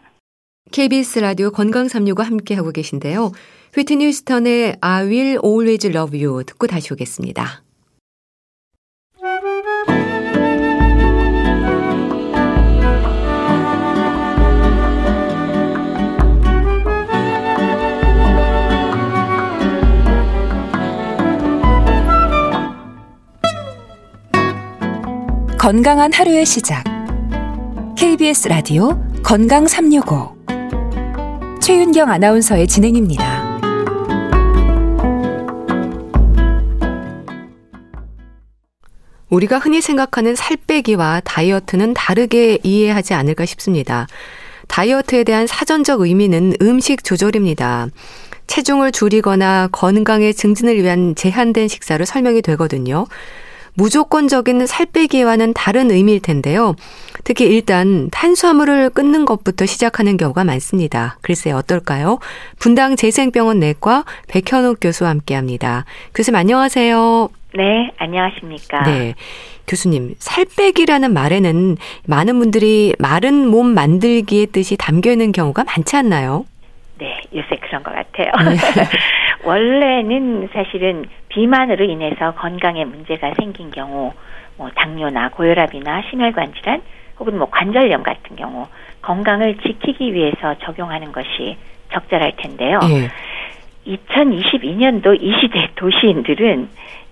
[0.71, 3.33] KBS 라디오 건강 365 함께하고 계신데요.
[3.75, 7.62] 휘트니 휴스턴의 I Will Always Love You 듣고 다시 오겠습니다.
[25.63, 26.83] 건강한 하루의 시작.
[27.97, 30.37] KBS 라디오 건강 365.
[31.61, 33.61] 최윤경 아나운서의 진행입니다.
[39.31, 44.09] 우리가 흔히 생각하는 살 빼기와 다이어트는 다르게 이해하지 않을까 싶습니다.
[44.67, 47.87] 다이어트에 대한 사전적 의미는 음식 조절입니다.
[48.49, 53.07] 체중을 줄이거나 건강의 증진을 위한 제한된 식사로 설명이 되거든요.
[53.75, 56.75] 무조건적인 살 빼기와는 다른 의미일 텐데요.
[57.25, 61.19] 특히 일단 탄수화물을 끊는 것부터 시작하는 경우가 많습니다.
[61.23, 62.19] 글쎄 어떨까요?
[62.59, 65.85] 분당 재생병원 내과 백현욱 교수와 함께합니다.
[66.15, 67.29] 교수님 안녕하세요.
[67.55, 68.83] 네, 안녕하십니까.
[68.85, 69.15] 네.
[69.69, 76.47] 교수님, 살 빼기라는 말에는 많은 분들이 마른 몸 만들기의 뜻이 담겨 있는 경우가 많지 않나요?
[76.99, 78.31] 네, 요새 그런 것 같아요.
[79.43, 79.49] 네.
[79.49, 84.13] 원래는 사실은 비만으로 인해서 건강에 문제가 생긴 경우,
[84.57, 86.83] 뭐 당뇨나 고혈압이나 심혈관 질환
[87.19, 88.67] 혹은 뭐 관절염 같은 경우
[89.03, 91.57] 건강을 지키기 위해서 적용하는 것이
[91.93, 92.79] 적절할 텐데요.
[92.81, 93.09] 네.
[93.87, 96.69] 2022년도 이 시대 도시인들은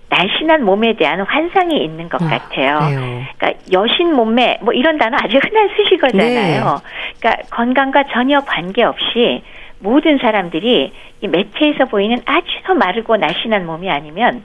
[0.09, 2.79] 날씬한 몸에 대한 환상이 있는 것 아, 같아요.
[2.89, 6.63] 네 그러니까 여신 몸매 뭐 이런 단어 아주 흔한 수식어잖아요.
[6.63, 7.19] 네.
[7.19, 9.41] 그러니까 건강과 전혀 관계없이
[9.81, 10.91] 모든 사람들이
[11.21, 14.43] 이 매체에서 보이는 아주 마르고 날씬한 몸이 아니면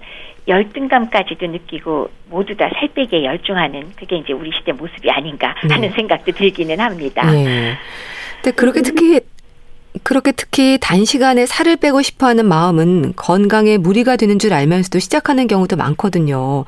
[0.49, 5.91] 열등감까지도 느끼고 모두 다 살 빼기에 열중하는 그게 이제 우리 시대 모습이 아닌가 하는 네.
[5.91, 7.31] 생각도 들기는 합니다.
[7.31, 7.75] 네.
[8.43, 9.21] 근데 그렇게 특히
[10.03, 15.77] 그렇게 특히 단시간에 살을 빼고 싶어 하는 마음은 건강에 무리가 되는 줄 알면서도 시작하는 경우도
[15.77, 16.65] 많거든요.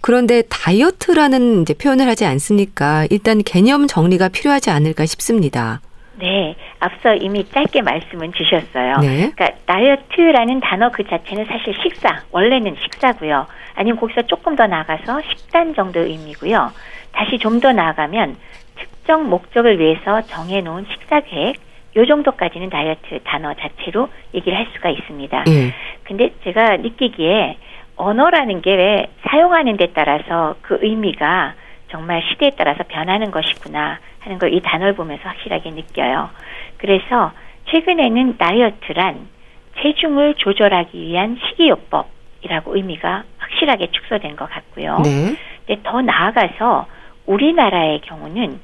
[0.00, 3.06] 그런데 다이어트라는 이제 표현을 하지 않습니까?
[3.10, 5.80] 일단 개념 정리가 필요하지 않을까 싶습니다.
[6.16, 8.98] 네, 앞서 이미 짧게 말씀은 주셨어요.
[8.98, 9.30] 네.
[9.34, 13.46] 그러니까 다이어트라는 단어 그 자체는 사실 식사, 원래는 식사고요.
[13.74, 16.70] 아니면 거기서 조금 더 나가서 식단 정도의 의미고요.
[17.12, 18.36] 다시 좀 더 나아가면
[18.76, 21.56] 특정 목적을 위해서 정해놓은 식사 계획,
[21.96, 25.44] 요 정도까지는 다이어트 단어 자체로 얘기를 할 수가 있습니다.
[25.44, 25.72] 네.
[26.04, 27.56] 근데 제가 느끼기에
[27.96, 31.54] 언어라는 게 왜 사용하는 데 따라서 그 의미가
[31.94, 36.28] 정말 시대에 따라서 변하는 것이구나 하는 걸 이 단어를 보면서 확실하게 느껴요.
[36.78, 37.30] 그래서
[37.70, 39.28] 최근에는 다이어트란
[39.80, 44.98] 체중을 조절하기 위한 식이요법이라고 의미가 확실하게 축소된 것 같고요.
[45.04, 45.36] 네.
[45.66, 46.86] 근데 더 나아가서
[47.26, 48.58] 우리나라의 경우는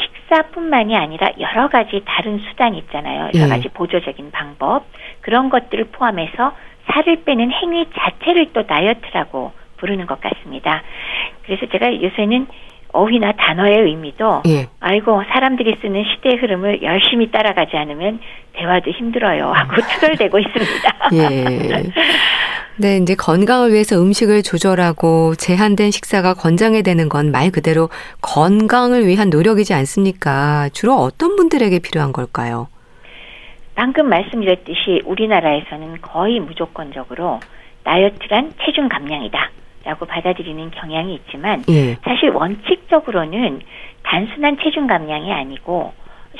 [0.00, 3.30] 식사뿐만이 아니라 여러 가지 다른 수단이 있잖아요.
[3.34, 3.48] 여러 네.
[3.48, 4.84] 가지 보조적인 방법
[5.22, 6.52] 그런 것들을 포함해서
[6.92, 10.82] 살을 빼는 행위 자체를 또 다이어트라고 부르는 것 같습니다.
[11.44, 12.46] 그래서 제가 요새는
[12.96, 14.68] 어휘나 단어의 의미도 예.
[14.80, 18.18] 아이고 사람들이 쓰는 시대의 흐름을 열심히 따라가지 않으면
[18.54, 21.10] 대화도 힘들어요 하고 투덜대고 있습니다.
[21.14, 21.82] 예.
[22.78, 27.88] 네, 이제 건강을 위해서 음식을 조절하고 제한된 식사가 권장이 되는 건 말 그대로
[28.22, 30.68] 건강을 위한 노력이지 않습니까?
[30.72, 32.68] 주로 어떤 분들에게 필요한 걸까요?
[33.74, 37.40] 방금 말씀드렸듯이 우리나라에서는 거의 무조건적으로
[37.84, 39.50] 다이어트란 체중 감량이다.
[39.86, 41.94] 라고 받아들이는 경향이 있지만 예.
[42.04, 43.60] 사실 원칙적으로는
[44.02, 45.92] 단순한 체중 감량이 아니고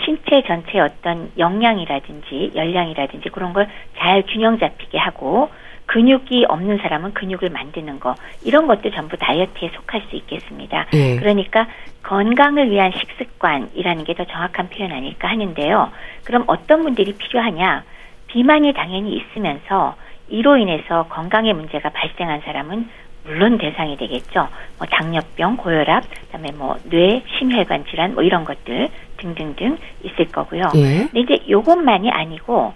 [0.05, 3.67] 신체 전체 어떤 영양이라든지 열량이라든지 그런 걸
[3.99, 5.49] 잘 균형 잡히게 하고
[5.87, 10.87] 근육이 없는 사람은 근육을 만드는 거 이런 것도 전부 다이어트에 속할 수 있겠습니다.
[10.95, 11.17] 예.
[11.17, 11.67] 그러니까
[12.03, 15.91] 건강을 위한 식습관이라는 게 더 정확한 표현 아닐까 하는데요.
[16.25, 17.85] 그럼 어떤 분들이 필요하냐?
[18.29, 19.95] 비만이 당연히 있으면서
[20.29, 22.89] 이로 인해서 건강에 문제가 발생한 사람은
[23.27, 24.49] 물론 대상이 되겠죠.
[24.79, 30.63] 뭐 당뇨병, 고혈압, 그다음에 뭐 뇌, 심혈관 질환 뭐 이런 것들 등등등 있을 거고요.
[30.77, 31.09] 예.
[31.13, 32.75] 근데 이제 요것만이 아니고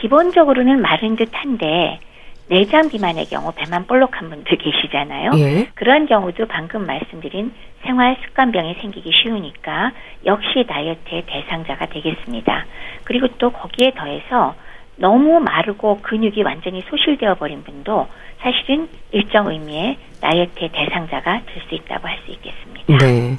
[0.00, 2.00] 기본적으로는 마른 듯한데
[2.48, 5.30] 내장 비만의 경우 배만 볼록한 분들 계시잖아요.
[5.36, 5.68] 예.
[5.74, 9.92] 그런 경우도 방금 말씀드린 생활 습관병이 생기기 쉬우니까
[10.26, 12.66] 역시 다이어트의 대상자가 되겠습니다.
[13.04, 14.54] 그리고 또 거기에 더해서
[14.96, 18.06] 너무 마르고 근육이 완전히 소실되어 버린 분도
[18.40, 22.98] 사실은 일정 의미의 다이어트의 대상자가 될 수 있다고 할 수 있겠습니다.
[22.98, 23.38] 네.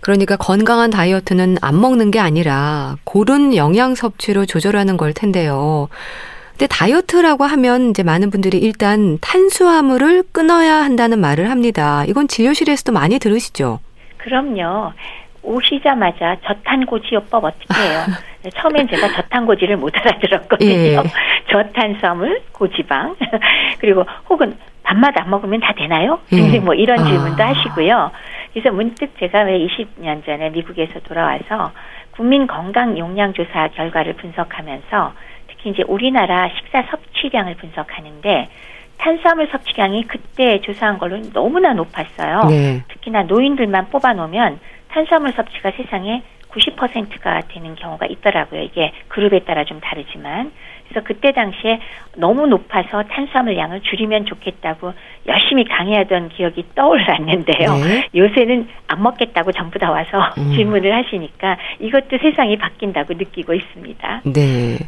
[0.00, 5.88] 그러니까 건강한 다이어트는 안 먹는 게 아니라 고른 영양 섭취로 조절하는 걸 텐데요.
[6.52, 12.04] 근데 다이어트라고 하면 이제 많은 분들이 일단 탄수화물을 끊어야 한다는 말을 합니다.
[12.06, 13.78] 이건 진료실에서도 많이 들으시죠?
[14.18, 14.92] 그럼요.
[15.42, 18.04] 오시자마자 저탄고지요법 어떻게 해요?
[18.54, 20.70] 처음엔 제가 저탄고지를 못 알아들었거든요.
[20.70, 20.96] 예.
[21.50, 23.16] 저탄수화물, 고지방
[23.78, 26.20] 그리고 혹은 밥맛 안 먹으면 다 되나요?
[26.32, 26.36] 예.
[26.36, 27.04] 등등 뭐 이런 아.
[27.04, 27.48] 질문도 아.
[27.48, 28.10] 하시고요.
[28.52, 31.72] 그래서 문득 제가 왜 20년 전에 미국에서 돌아와서
[32.12, 35.12] 국민 건강 용량 조사 결과를 분석하면서
[35.48, 38.48] 특히 이제 우리나라 식사 섭취량을 분석하는데
[38.98, 42.44] 탄수화물 섭취량이 그때 조사한 걸로는 너무나 높았어요.
[42.48, 42.84] 네.
[42.88, 44.60] 특히나 노인들만 뽑아놓으면
[44.92, 48.60] 탄수화물 섭취가 세상에 90%가 되는 경우가 있더라고요.
[48.62, 50.52] 이게 그룹에 따라 좀 다르지만.
[50.88, 51.80] 그래서 그때 당시에
[52.16, 54.92] 너무 높아서 탄수화물 양을 줄이면 좋겠다고
[55.26, 57.74] 열심히 강의하던 기억이 떠올랐는데요.
[57.76, 58.08] 네.
[58.14, 60.52] 요새는 안 먹겠다고 전부 다 와서 음.
[60.54, 64.22] 질문을 하시니까 이것도 세상이 바뀐다고 느끼고 있습니다.
[64.26, 64.78] 네.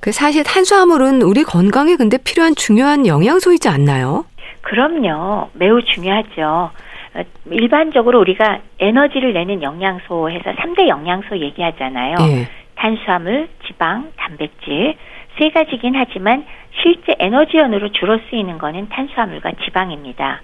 [0.00, 4.24] 그 사실 탄수화물은 우리 건강에 근데 필요한 중요한 영양소이지 않나요?
[4.62, 5.50] 그럼요.
[5.54, 6.70] 매우 중요하죠.
[7.16, 12.16] 어, 일반적으로 우리가 에너지를 내는 영양소 해서 3대 영양소 얘기하잖아요.
[12.20, 12.48] 예.
[12.76, 14.96] 탄수화물, 지방, 단백질
[15.38, 16.44] 세 가지긴 하지만
[16.82, 20.42] 실제 에너지원으로 주로 쓰이는 거는 탄수화물과 지방입니다.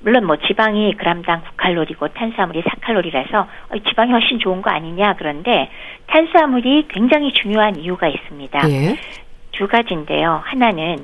[0.00, 5.70] 물론 뭐 지방이 그람당 9칼로리고 탄수화물이 4칼로리라서 어, 지방이 훨씬 좋은 거 아니냐 그런데
[6.06, 8.70] 탄수화물이 굉장히 중요한 이유가 있습니다.
[8.70, 8.96] 예.
[9.52, 10.40] 두 가지인데요.
[10.44, 10.96] 하나는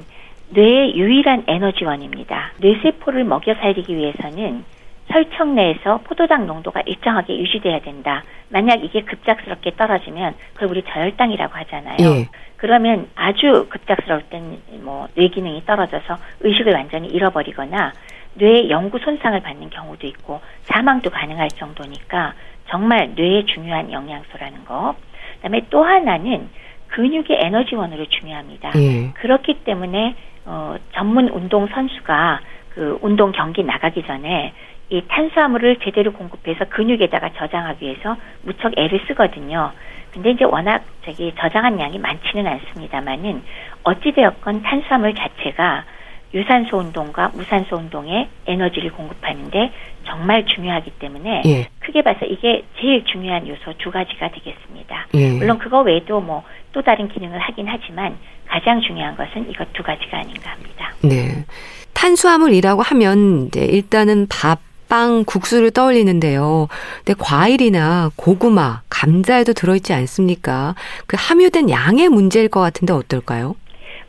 [0.50, 2.52] 뇌의 유일한 에너지원입니다.
[2.58, 4.64] 뇌세포를 먹여 살리기 위해서는
[5.08, 8.22] 혈청 내에서 포도당 농도가 일정하게 유지돼야 된다.
[8.50, 11.96] 만약 이게 급작스럽게 떨어지면 그걸 우리 저혈당이라고 하잖아요.
[12.00, 12.28] 예.
[12.56, 17.92] 그러면 아주 급작스러울 땐 뭐 뇌 기능이 떨어져서 의식을 완전히 잃어버리거나
[18.34, 22.34] 뇌에 영구 손상을 받는 경우도 있고 사망도 가능할 정도니까
[22.68, 24.94] 정말 뇌에 중요한 영양소라는 거.
[25.36, 26.48] 그다음에 또 하나는
[26.88, 28.72] 근육의 에너지원으로 중요합니다.
[28.76, 29.10] 예.
[29.14, 32.40] 그렇기 때문에 어, 전문 운동 선수가
[32.74, 34.52] 그 운동 경기 나가기 전에
[34.90, 39.72] 이 탄수화물을 제대로 공급해서 근육에다가 저장하기 위해서 무척 애를 쓰거든요.
[40.12, 43.42] 근데 이제 워낙 저기 저장한 양이 많지는 않습니다만은
[43.84, 45.84] 어찌되었건 탄수화물 자체가
[46.34, 49.72] 유산소 운동과 무산소 운동에 에너지를 공급하는데
[50.06, 51.68] 정말 중요하기 때문에 예.
[51.80, 55.06] 크게 봐서 이게 제일 중요한 요소 두 가지가 되겠습니다.
[55.14, 55.30] 예.
[55.32, 60.18] 물론 그거 외에도 뭐 또 다른 기능을 하긴 하지만 가장 중요한 것은 이것 두 가지가
[60.18, 60.92] 아닌가 합니다.
[61.02, 61.44] 네.
[61.94, 66.68] 탄수화물이라고 하면 이제 일단은 밥, 빵, 국수를 떠올리는데요.
[67.04, 70.74] 근데 과일이나 고구마, 감자에도 들어있지 않습니까?
[71.06, 73.54] 그 함유된 양의 문제일 것 같은데 어떨까요?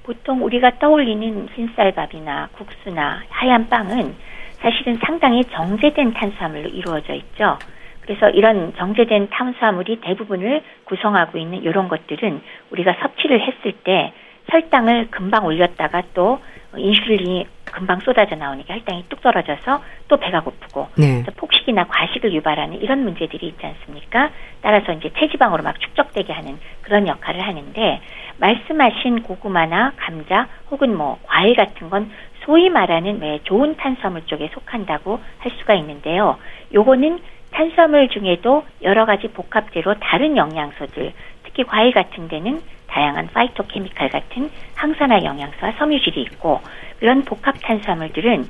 [0.04, 4.16] 보통 우리가 떠올리는 흰쌀밥이나 국수나 하얀 빵은
[4.58, 7.58] 사실은 상당히 정제된 탄수화물로 이루어져 있죠.
[8.02, 14.12] 그래서 이런 정제된 탄수화물이 대부분을 구성하고 있는 이런 것들은 우리가 섭취를 했을 때
[14.50, 16.40] 혈당을 금방 올렸다가 또
[16.76, 21.24] 인슐린이 금방 쏟아져 나오니까 혈당이 뚝 떨어져서 또 배가 고프고 네.
[21.36, 24.30] 폭식이나 과식을 유발하는 이런 문제들이 있지 않습니까?
[24.62, 28.02] 따라서 이제 체지방으로 막 축적되게 하는 그런 역할을 하는데
[28.38, 32.12] 말씀하신 고구마나 감자 혹은 뭐 과일 같은 건
[32.46, 36.38] 소위 말하는 왜 좋은 탄수화물 쪽에 속한다고 할 수가 있는데요.
[36.74, 37.20] 요거는
[37.52, 45.24] 탄수화물 중에도 여러 가지 복합재로 다른 영양소들, 특히 과일 같은 데는 다양한 파이토케미칼 같은 항산화
[45.24, 46.62] 영양소와 섬유질이 있고
[47.02, 48.48] 이런 복합 탄수화물들은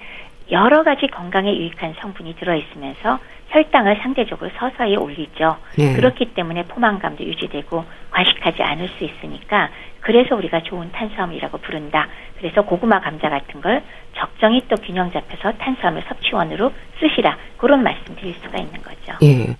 [0.51, 5.57] 여러 가지 건강에 유익한 성분이 들어 있으면서 혈당을 상대적으로 서서히 올리죠.
[5.77, 5.93] 네.
[5.93, 9.69] 그렇기 때문에 포만감도 유지되고 과식하지 않을 수 있으니까
[10.01, 12.07] 그래서 우리가 좋은 탄수화물이라고 부른다.
[12.37, 13.83] 그래서 고구마, 감자 같은 걸
[14.15, 17.37] 적정히 또 균형 잡혀서 탄수화물 섭취원으로 쓰시라.
[17.57, 19.13] 그런 말씀 드릴 수가 있는 거죠.
[19.23, 19.55] 예.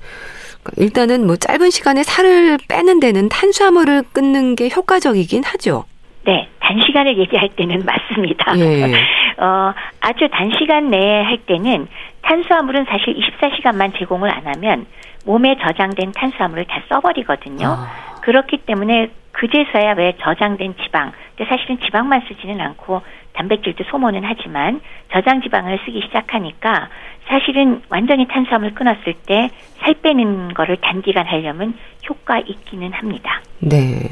[0.78, 5.86] 일단은 뭐 짧은 시간에 살을 빼는 데는 탄수화물을 끊는 게 효과적이긴 하죠.
[6.26, 8.58] 네, 단시간을 얘기할 때는 맞습니다.
[8.60, 8.94] 예.
[9.42, 11.88] 어, 아주 단시간 내에 할 때는
[12.22, 14.86] 탄수화물은 사실 24시간만 제공을 안 하면
[15.26, 17.68] 몸에 저장된 탄수화물을 다 써버리거든요.
[17.68, 23.02] 아, 그렇기 때문에 그제서야 왜 저장된 지방, 근데 사실은 지방만 쓰지는 않고
[23.34, 26.90] 단백질도 소모는 하지만 저장 지방을 쓰기 시작하니까
[27.28, 31.74] 사실은 완전히 탄수화물 끊었을 때 살 빼는 거를 단기간 하려면
[32.08, 33.42] 효과 있기는 합니다.
[33.60, 34.10] 네.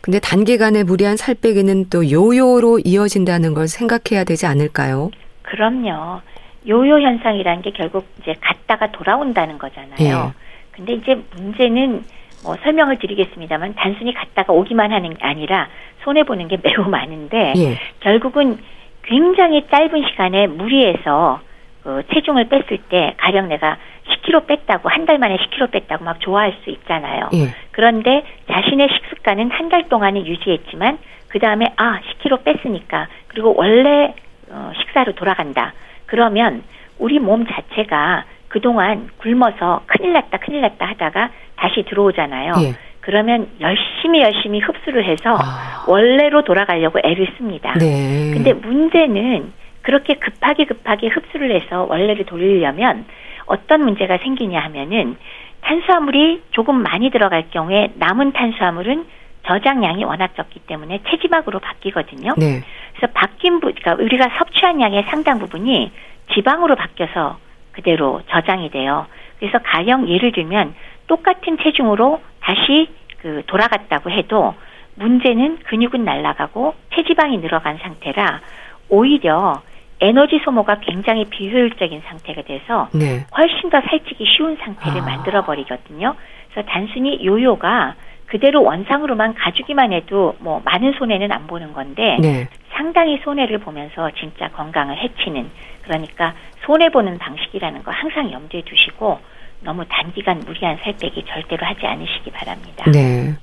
[0.00, 5.10] 근데 단기간에 무리한 살 빼기는 또 요요로 이어진다는 걸 생각해야 되지 않을까요?
[5.42, 6.20] 그럼요.
[6.68, 9.98] 요요 현상이라는 게 결국 이제 갔다가 돌아온다는 거잖아요.
[10.00, 10.42] 예.
[10.70, 12.04] 근데 이제 문제는
[12.44, 15.68] 뭐 설명을 드리겠습니다만 단순히 갔다가 오기만 하는 게 아니라
[16.02, 17.78] 손해 보는 게 매우 많은데 예.
[18.00, 18.58] 결국은
[19.02, 21.40] 굉장히 짧은 시간에 무리해서
[21.82, 23.76] 그 체중을 뺐을 때 가령 내가
[24.08, 27.28] 10kg 뺐다고 한 달 만에 10kg 뺐다고 막 좋아할 수 있잖아요.
[27.32, 27.54] 예.
[27.72, 34.14] 그런데 자신의 식습관은 한 달 동안은 유지했지만 그 다음에 아 10kg 뺐으니까 그리고 원래
[34.50, 35.72] 어, 식사로 돌아간다.
[36.06, 36.62] 그러면
[36.98, 42.52] 우리 몸 자체가 그동안 굶어서 큰일 났다 큰일 났다 하다가 다시 들어오잖아요.
[42.62, 42.74] 예.
[43.00, 45.84] 그러면 열심히 열심히 흡수를 해서 아.
[45.88, 47.72] 원래로 돌아가려고 애를 씁니다.
[47.78, 48.30] 네.
[48.34, 53.04] 근데 문제는 그렇게 급하게 급하게 흡수를 해서 원래를 돌리려면
[53.46, 55.16] 어떤 문제가 생기냐 하면은
[55.62, 59.06] 탄수화물이 조금 많이 들어갈 경우에 남은 탄수화물은
[59.46, 62.34] 저장량이 워낙 적기 때문에 체지방으로 바뀌거든요.
[62.36, 62.62] 네.
[62.94, 65.90] 그래서 바뀐 부, 그러니까 우리가 섭취한 양의 상당 부분이
[66.34, 67.38] 지방으로 바뀌어서
[67.72, 69.06] 그대로 저장이 돼요.
[69.38, 70.74] 그래서 가령 예를 들면
[71.06, 74.54] 똑같은 체중으로 다시 그 돌아갔다고 해도
[74.94, 78.40] 문제는 근육은 날아가고 체지방이 늘어간 상태라
[78.88, 79.62] 오히려
[80.02, 83.24] 에너지 소모가 굉장히 비효율적인 상태가 돼서 네.
[83.36, 85.04] 훨씬 더 살찌기 쉬운 상태를 아.
[85.04, 86.16] 만들어 버리거든요.
[86.50, 87.94] 그래서 단순히 요요가
[88.26, 92.48] 그대로 원상으로만 가주기만 해도 뭐 많은 손해는 안 보는 건데 네.
[92.72, 95.48] 상당히 손해를 보면서 진짜 건강을 해치는
[95.82, 96.34] 그러니까
[96.64, 99.20] 손해 보는 방식이라는 거 항상 염두에 두시고
[99.60, 102.90] 너무 단기간 무리한 살 빼기 절대로 하지 않으시기 바랍니다.
[102.90, 103.34] 네.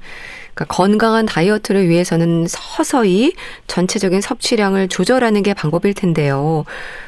[0.54, 3.34] 그러니까 건강한 다이어트를 위해서는 서서히
[3.68, 6.66] 전체적인 섭취량을 조절하는 게 방법일 텐데요.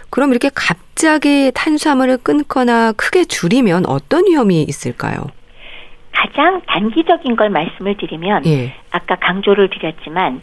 [0.10, 5.17] 그럼 이렇게 갑자기 탄수화물을 끊거나 크게 줄이면 어떤 위험이 있을까요?
[6.12, 8.75] 가장 단기적인 걸 말씀을 드리면 예.
[8.92, 10.42] 아까 강조를 드렸지만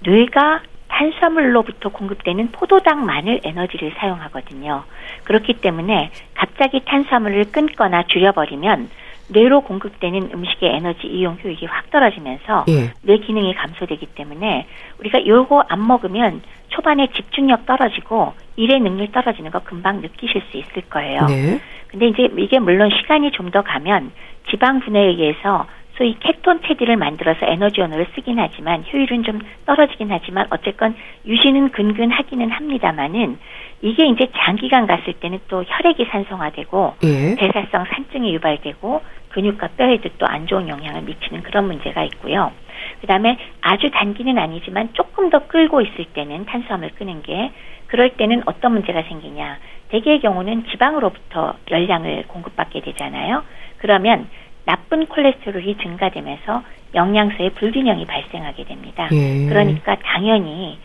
[0.00, 4.84] 뇌가 탄수화물로부터 공급되는 포도당만을 에너지를 사용하거든요.
[5.24, 8.90] 그렇기 때문에 갑자기 탄수화물을 끊거나 줄여버리면
[9.32, 12.92] 뇌로 공급되는 음식의 에너지 이용 효율이 확 떨어지면서 예.
[13.02, 14.66] 뇌 기능이 감소되기 때문에
[15.00, 20.82] 우리가 요거 안 먹으면 초반에 집중력 떨어지고 일의 능률 떨어지는 거 금방 느끼실 수 있을
[20.88, 21.26] 거예요.
[21.26, 21.60] 네.
[21.88, 24.12] 근데 이제 이게 물론 시간이 좀 더 가면
[24.50, 25.66] 지방 분해에 의해서
[25.96, 30.94] 소위 케톤 패디를 만들어서 에너지원으로 쓰긴 하지만 효율은 좀 떨어지긴 하지만 어쨌건
[31.26, 33.38] 유지는 근근하기는 합니다만은
[33.82, 37.34] 이게 이제 장기간 갔을 때는 또 혈액이 산성화되고 예.
[37.36, 42.52] 대사성 산증이 유발되고 근육과 뼈에도 또 안 좋은 영향을 미치는 그런 문제가 있고요.
[43.00, 47.50] 그다음에 아주 단기는 아니지만 조금 더 끌고 있을 때는 탄수화물 끄는 게
[47.86, 49.58] 그럴 때는 어떤 문제가 생기냐.
[49.90, 53.42] 대개의 경우는 지방으로부터 열량을 공급받게 되잖아요.
[53.78, 54.26] 그러면
[54.64, 56.62] 나쁜 콜레스테롤이 증가되면서
[56.94, 59.08] 영양소의 불균형이 발생하게 됩니다.
[59.12, 59.46] 예.
[59.48, 60.78] 그러니까 당연히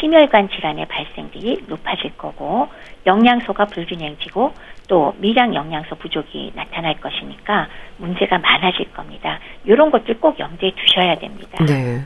[0.00, 2.68] 심혈관 질환의 발생률이 높아질 거고
[3.06, 4.52] 영양소가 불균형지고
[4.88, 7.68] 또 미량 영양소 부족이 나타날 것이니까
[7.98, 9.38] 문제가 많아질 겁니다.
[9.64, 11.64] 이런 것들 꼭 염두에 두셔야 됩니다.
[11.64, 12.04] 네.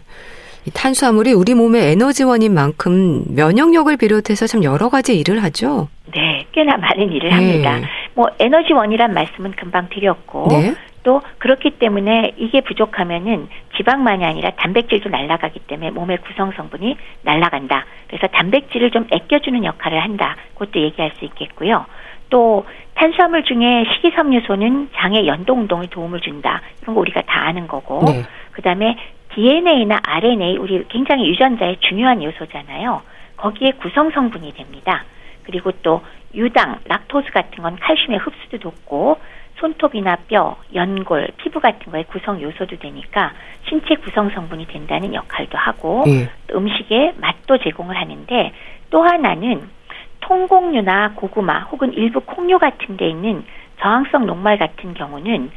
[0.74, 5.88] 탄수화물이 우리 몸의 에너지원인 만큼 면역력을 비롯해서 참 여러 가지 일을 하죠.
[6.14, 7.34] 네, 꽤나 많은 일을 네.
[7.34, 7.88] 합니다.
[8.14, 10.74] 뭐 에너지원이란 말씀은 금방 드렸고 네.
[11.08, 13.48] 또 그렇기 때문에 이게 부족하면은
[13.78, 17.86] 지방만이 아니라 단백질도 날아가기 때문에 몸의 구성 성분이 날아간다.
[18.08, 20.36] 그래서 단백질을 좀 아껴주는 역할을 한다.
[20.52, 21.86] 그것도 얘기할 수 있겠고요.
[22.28, 26.60] 또 탄수화물 중에 식이섬유소는 장의 연동 운동에 도움을 준다.
[26.82, 28.04] 이런 거 우리가 다 아는 거고.
[28.04, 28.24] 네.
[28.52, 28.98] 그다음에
[29.34, 33.00] DNA나 RNA 우리 굉장히 유전자의 중요한 요소잖아요.
[33.38, 35.04] 거기에 구성 성분이 됩니다.
[35.44, 36.02] 그리고 또
[36.34, 39.16] 유당, 락토스 같은 건 칼슘의 흡수도 돕고
[39.58, 43.32] 손톱이나 뼈, 연골, 피부 같은 거에 구성 요소도 되니까
[43.68, 46.30] 신체 구성 성분이 된다는 역할도 하고 예.
[46.54, 48.52] 음식에 맛도 제공을 하는데
[48.90, 49.68] 또 하나는
[50.20, 53.44] 통곡류나 고구마 혹은 일부 콩류 같은 데 있는
[53.80, 55.50] 저항성 녹말 같은 경우는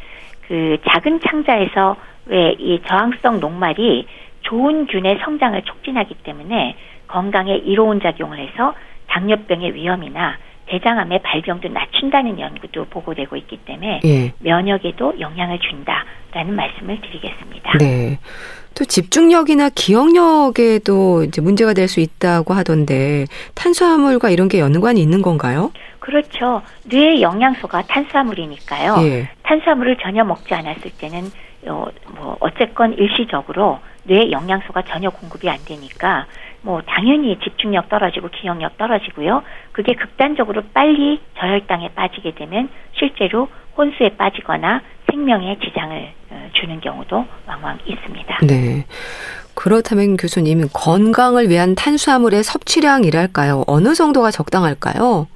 [0.47, 1.95] 그 작은 창자에서
[2.27, 4.05] 왜 이 저항성 녹말이
[4.41, 6.75] 좋은 균의 성장을 촉진하기 때문에
[7.07, 8.73] 건강에 이로운 작용을 해서
[9.07, 10.37] 당뇨병의 위험이나
[10.71, 14.33] 대장암의 발병도 낮춘다는 연구도 보고되고 있기 때문에 예.
[14.39, 17.77] 면역에도 영향을 준다라는 말씀을 드리겠습니다.
[17.79, 18.19] 네.
[18.73, 25.73] 또 집중력이나 기억력에도 이제 문제가 될 수 있다고 하던데 탄수화물과 이런 게 연관이 있는 건가요?
[25.99, 26.61] 그렇죠.
[26.85, 28.95] 뇌의 영양소가 탄수화물이니까요.
[29.01, 29.29] 예.
[29.43, 31.29] 탄수화물을 전혀 먹지 않았을 때는
[31.67, 36.25] 어, 뭐 어쨌건 일시적으로 뇌 영양소가 전혀 공급이 안 되니까
[36.61, 39.43] 뭐 당연히 집중력 떨어지고 기억력 떨어지고요.
[39.71, 43.47] 그게 극단적으로 빨리 저혈당에 빠지게 되면 실제로
[43.77, 48.37] 혼수에 빠지거나 생명에 지장을 어, 주는 경우도 왕왕 있습니다.
[48.47, 48.85] 네.
[49.55, 53.63] 그렇다면 교수님 건강을 위한 탄수화물의 섭취량이랄까요?
[53.67, 55.27] 어느 정도가 적당할까요?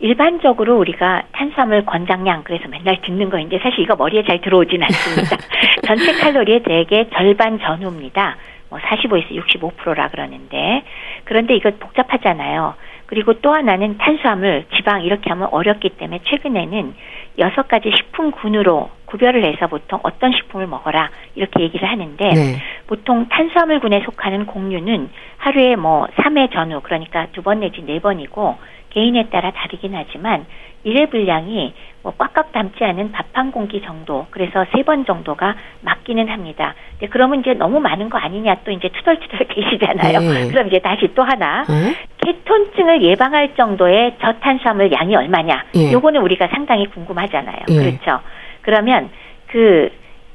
[0.00, 5.36] 일반적으로 우리가 탄수화물 권장량 그래서 맨날 듣는 거인데 사실 이거 머리에 잘 들어오진 않습니다.
[5.86, 8.36] 전체 칼로리의 대개 절반 전후입니다.
[8.70, 10.82] 뭐 45에서 65%라 그러는데
[11.24, 12.74] 그런데 이거 복잡하잖아요.
[13.06, 16.94] 그리고 또 하나는 탄수화물, 지방 이렇게 하면 어렵기 때문에 최근에는
[17.38, 22.62] 여섯 가지 식품군으로 구별을 해서 보통 어떤 식품을 먹어라 이렇게 얘기를 하는데 네.
[22.86, 28.56] 보통 탄수화물군에 속하는 공류는 하루에 뭐 3회 전후 그러니까 두 번 내지 네 번이고
[28.90, 30.46] 개인에 따라 다르긴 하지만
[30.84, 36.28] 일회 분량이 뭐 꽉꽉 담지 않은 밥 한 공기 정도 그래서 세 번 정도가 맞기는
[36.28, 36.74] 합니다.
[36.98, 40.20] 근데 그러면 이제 너무 많은 거 아니냐 또 이제 투덜투덜 계시잖아요.
[40.20, 40.48] 네.
[40.48, 41.94] 그럼 이제 다시 또 하나 네?
[42.24, 45.64] 케톤증을 예방할 정도의 저탄수화물 양이 얼마냐?
[45.74, 45.92] 네.
[45.92, 47.60] 요거는 우리가 상당히 궁금하잖아요.
[47.68, 47.74] 네.
[47.74, 48.20] 그렇죠.
[48.62, 49.10] 그러면
[49.46, 49.90] 그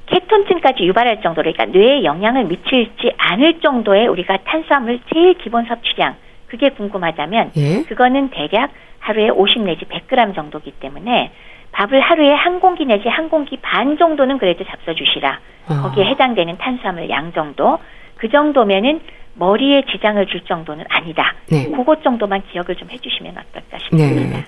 [0.07, 6.15] 케톤증까지 유발할 정도로 그러니까 뇌에 영향을 미칠지 않을 정도의 우리가 탄수화물 제일 기본 섭취량
[6.47, 7.83] 그게 궁금하다면 예?
[7.87, 8.69] 그거는 대략
[9.05, 11.31] 하루에 50 내지 100g 정도기 때문에
[11.71, 15.37] 밥을 하루에 한 공기 내지 한 공기 반 정도는 그래도 잡숴주시라.
[15.67, 15.81] 아.
[15.83, 17.77] 거기에 해당되는 탄수화물 양 정도.
[18.15, 19.01] 그 정도면은
[19.35, 21.35] 머리에 지장을 줄 정도는 아니다.
[21.51, 21.69] 네.
[21.69, 24.37] 그것 정도만 기억을 좀 해주시면 어떨까 싶습니다.
[24.37, 24.45] 네.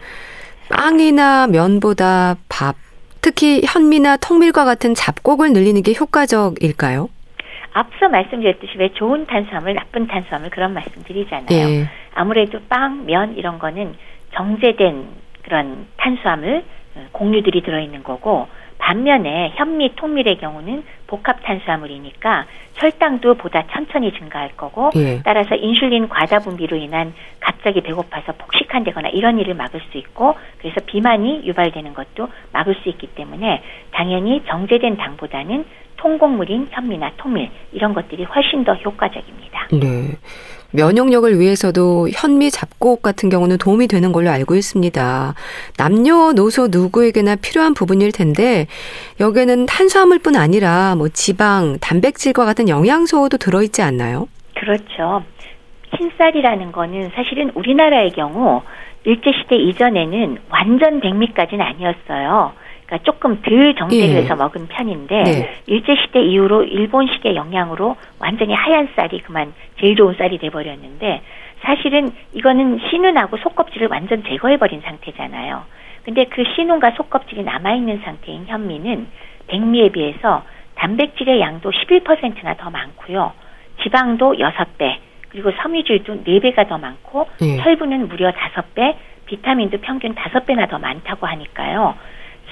[0.69, 2.75] 빵이나 면보다 밥,
[3.21, 7.09] 특히 현미나 통밀과 같은 잡곡을 늘리는 게 효과적일까요?
[7.73, 11.45] 앞서 말씀드렸듯이 왜 좋은 탄수화물, 나쁜 탄수화물 그런 말씀 드리잖아요.
[11.45, 11.89] 네.
[12.15, 13.93] 아무래도 빵, 면 이런 거는
[14.37, 15.07] 정제된
[15.41, 16.63] 그런 탄수화물,
[16.95, 24.91] 어, 공유들이 들어있는 거고 반면에 현미, 통밀의 경우는 복합 탄수화물이니까 혈당도 보다 천천히 증가할 거고
[24.95, 25.21] 예.
[25.23, 31.41] 따라서 인슐린 과다 분비로 인한 갑자기 배고파서 폭식한다거나 이런 일을 막을 수 있고 그래서 비만이
[31.45, 35.65] 유발되는 것도 막을 수 있기 때문에 당연히 정제된 당보다는
[35.97, 39.67] 통곡물인 현미나 통밀 이런 것들이 훨씬 더 효과적입니다.
[39.71, 40.15] 네.
[40.71, 45.33] 면역력을 위해서도 현미 잡곡 같은 경우는 도움이 되는 걸로 알고 있습니다.
[45.77, 48.67] 남녀노소 누구에게나 필요한 부분일 텐데
[49.19, 54.27] 여기에는 탄수화물뿐 아니라 뭐 지방, 단백질과 같은 영양소도 들어있지 않나요?
[54.55, 55.23] 그렇죠.
[55.97, 58.61] 흰쌀이라는 거는 사실은 우리나라의 경우
[59.05, 62.53] 일제시대 이전에는 완전 백미까지는 아니었어요.
[62.87, 64.21] 그러니까 조금 덜 정제를 예.
[64.21, 65.61] 해서 먹은 편인데 네.
[65.67, 71.21] 일제 시대 이후로 일본식의 영양으로 완전히 하얀 쌀이 그만 제일 좋은 쌀이 돼 버렸는데
[71.61, 75.63] 사실은 이거는 신운하고 속껍질을 완전 제거해 버린 상태잖아요.
[76.03, 79.07] 근데 그 신운과 속껍질이 남아 있는 상태인 현미는
[79.47, 80.43] 백미에 비해서
[80.75, 83.33] 단백질의 양도 11%나 더 많고요.
[83.83, 84.97] 지방도 6배,
[85.29, 87.57] 그리고 섬유질도 4배가 더 많고 예.
[87.57, 91.95] 혈분은 무려 5배, 비타민도 평균 5배나 더 많다고 하니까요.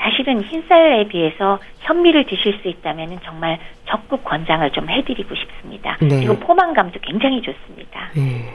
[0.06, 3.58] 사실은 흰쌀에 비해서 현미를 드실 수 있다면 정말
[3.90, 5.98] 적극 권장을 좀 해드리고 싶습니다.
[6.00, 6.18] 네.
[6.18, 8.12] 그리고 포만감도 굉장히 좋습니다.
[8.16, 8.54] 네.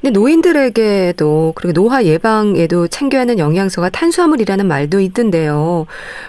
[0.00, 5.86] 근데 노인들에게도 그리고 노화 예방에도 챙겨야 하는 영양소가 탄수화물이라는 말도 있던데요.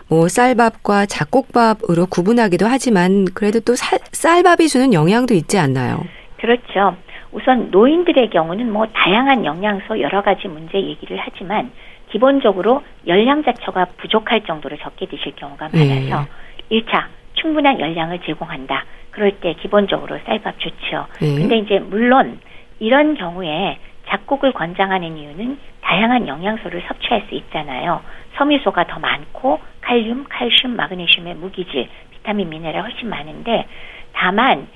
[0.08, 6.06] 뭐 쌀밥과 잡곡밥으로 구분하기도 하지만 그래도 또 쌀, 쌀밥이 주는 영양도 있지 않나요?
[6.38, 6.96] 그렇죠.
[7.34, 11.72] 우선 노인들의 경우는 뭐 다양한 영양소 여러 가지 문제 얘기를 하지만
[12.16, 16.26] 기본적으로 열량 자체가 부족할 정도로 적게 드실 경우가 많아서
[16.70, 16.80] 네.
[16.80, 18.86] 1차 충분한 열량을 제공한다.
[19.12, 21.08] 그럴 때 기본적으로 쌀밥 좋죠.
[21.20, 21.36] 네.
[21.36, 22.40] 근데 이제 물론
[22.80, 28.00] 이런 경우에 작곡을 권장하는 이유는 다양한 영양소를 섭취할 수 있잖아요.
[28.38, 33.68] 섬유소가 더 많고 칼륨, 칼슘, 마그네슘의 무기질, 비타민, 미네랄 훨씬 많은데
[34.14, 34.70] 다만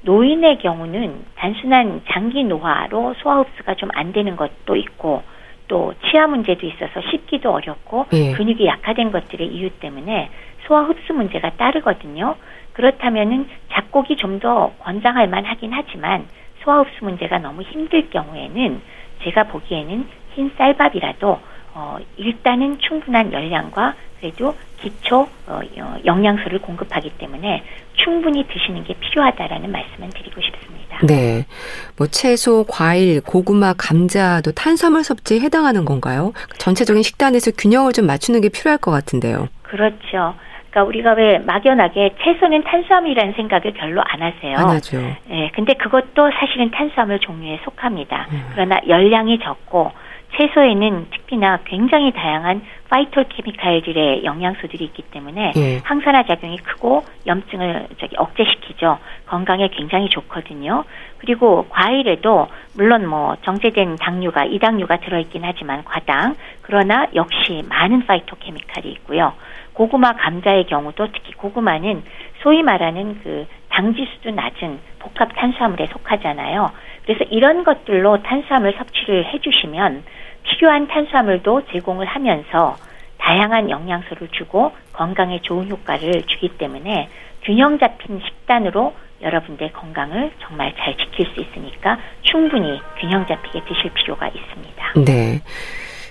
[0.00, 5.22] 노인의 경우는 단순한 장기 노화로 소화 흡수가 좀 안 되는 것도 있고
[5.68, 8.32] 또 치아 문제도 있어서 씹기도 어렵고 예.
[8.32, 10.30] 근육이 약화된 것들의 이유 때문에
[10.66, 12.36] 소화 흡수 문제가 따르거든요.
[12.72, 16.26] 그렇다면은 작곡이 좀 더 권장할 만하긴 하지만
[16.62, 18.82] 소화 흡수 문제가 너무 힘들 경우에는
[19.22, 21.40] 제가 보기에는 흰 쌀밥이라도
[21.74, 25.60] 어, 일단은 충분한 열량과 그래도 기초 어,
[26.04, 27.62] 영양소를 공급하기 때문에
[27.94, 30.75] 충분히 드시는 게 필요하다라는 말씀을 드리고 싶습니다.
[31.02, 31.46] 네.
[31.96, 36.32] 뭐 채소, 과일, 고구마, 감자도 탄수화물 섭취에 해당하는 건가요?
[36.58, 39.48] 전체적인 식단에서 균형을 좀 맞추는 게 필요할 것 같은데요.
[39.62, 40.34] 그렇죠.
[40.70, 44.56] 그러니까 우리가 왜 막연하게 채소는 탄수화물이라는 생각을 별로 안 하세요.
[44.56, 44.98] 안 하죠.
[45.30, 48.28] 예, 근데 그것도 사실은 탄수화물 종류에 속합니다.
[48.30, 48.44] 음.
[48.52, 49.92] 그러나 열량이 적고
[50.36, 55.78] 채소에는 특히나 굉장히 다양한 파이토케미칼들의 영양소들이 있기 때문에 예.
[55.82, 58.98] 항산화 작용이 크고 염증을 저기 억제시키죠.
[59.26, 60.84] 건강에 굉장히 좋거든요.
[61.18, 69.32] 그리고 과일에도 물론 뭐 정제된 당류가 이당류가 들어있긴 하지만 과당 그러나 역시 많은 파이토케미칼이 있고요.
[69.72, 72.02] 고구마, 감자의 경우도 특히 고구마는
[72.42, 76.70] 소위 말하는 그 당지수도 낮은 복합 탄수화물에 속하잖아요.
[77.04, 80.02] 그래서 이런 것들로 탄수화물 섭취를 해주시면
[80.48, 82.76] 필요한 탄수화물도 제공을 하면서
[83.18, 87.08] 다양한 영양소를 주고 건강에 좋은 효과를 주기 때문에
[87.42, 94.28] 균형 잡힌 식단으로 여러분들 건강을 정말 잘 지킬 수 있으니까 충분히 균형 잡히게 드실 필요가
[94.28, 94.92] 있습니다.
[95.04, 95.42] 네.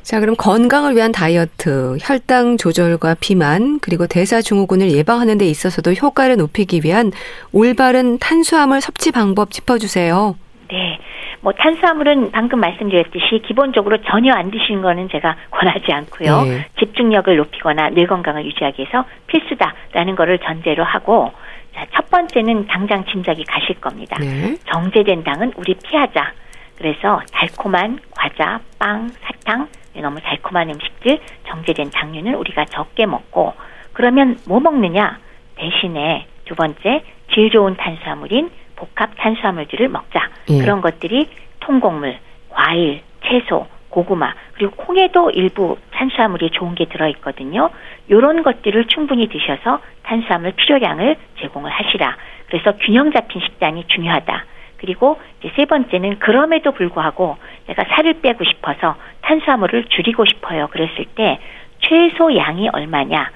[0.02, 6.82] 자, 그럼 건강을 위한 다이어트, 혈당 조절과 비만, 그리고 대사증후군을 예방하는 데 있어서도 효과를 높이기
[6.84, 7.12] 위한
[7.52, 10.36] 올바른 탄수화물 섭취 방법 짚어주세요.
[10.70, 11.00] 네.
[11.42, 16.42] 뭐 탄수화물은 방금 말씀드렸듯이 기본적으로 전혀 안 드시는 거는 제가 권하지 않고요.
[16.44, 16.66] 네.
[16.80, 21.32] 집중력을 높이거나 뇌 건강을 유지하기 위해서 필수다라는 거를 전제로 하고
[21.74, 24.18] 자, 첫 번째는 당장 짐작이 가실 겁니다.
[24.20, 24.56] 네.
[24.72, 26.32] 정제된 당은 우리 피하자.
[26.78, 29.68] 그래서 달콤한 과자, 빵, 사탕,
[30.02, 33.54] 너무 달콤한 음식들, 정제된 당류는 우리가 적게 먹고
[33.94, 35.20] 그러면 뭐 먹느냐?
[35.56, 37.02] 대신에 두 번째
[37.34, 40.30] 질 좋은 탄수화물인 복합 탄수화물들을 먹자.
[40.50, 40.60] 예.
[40.60, 42.18] 그런 것들이 통곡물,
[42.50, 47.70] 과일, 채소, 고구마 그리고 콩에도 일부 탄수화물이 좋은 게 들어 있거든요.
[48.12, 52.18] 요런 것들을 충분히 드셔서 탄수화물 필요량을 제공을 하시라.
[52.48, 54.46] 그래서 균형 잡힌 식단이 중요하다.
[54.78, 60.68] 그리고 이제 세 번째는 그럼에도 불구하고 내가 살을 빼고 싶어서 탄수화물을 줄이고 싶어요.
[60.68, 61.40] 그랬을 때
[61.80, 63.32] 최소 양이 얼마냐?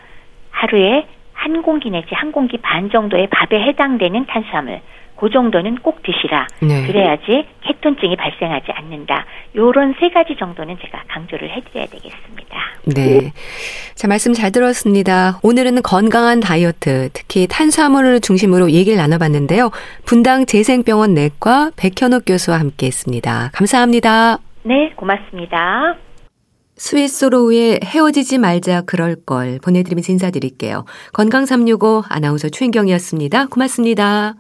[0.52, 4.82] 하루에 한 공기 내지 한 공기 반 정도의 밥에 해당되는 탄수화물
[5.20, 6.48] 그 정도는 꼭 드시라.
[6.62, 6.88] 네.
[6.88, 9.26] 그래야지 케톤증이 발생하지 않는다.
[9.56, 12.58] 요런 세 가지 정도는 제가 강조를 해드려야 되겠습니다.
[12.86, 13.34] 네.
[13.96, 15.40] 자, 말씀 잘 들었습니다.
[15.44, 19.72] 오늘은 건강한 다이어트, 특히 탄수화물을 중심으로 얘기를 나눠봤는데요.
[20.06, 23.52] 분당 재생병원 내과 백현옥 교수와 함께 했습니다.
[23.54, 24.38] 감사합니다.
[24.64, 25.96] 네, 고맙습니다.
[26.78, 30.86] 스위스로우의 헤어지지 말자 그럴 걸 보내드리면서 인사드릴게요.
[31.12, 33.48] 건강365 아나운서 최인경이었습니다.
[33.48, 34.36] 고맙습니다.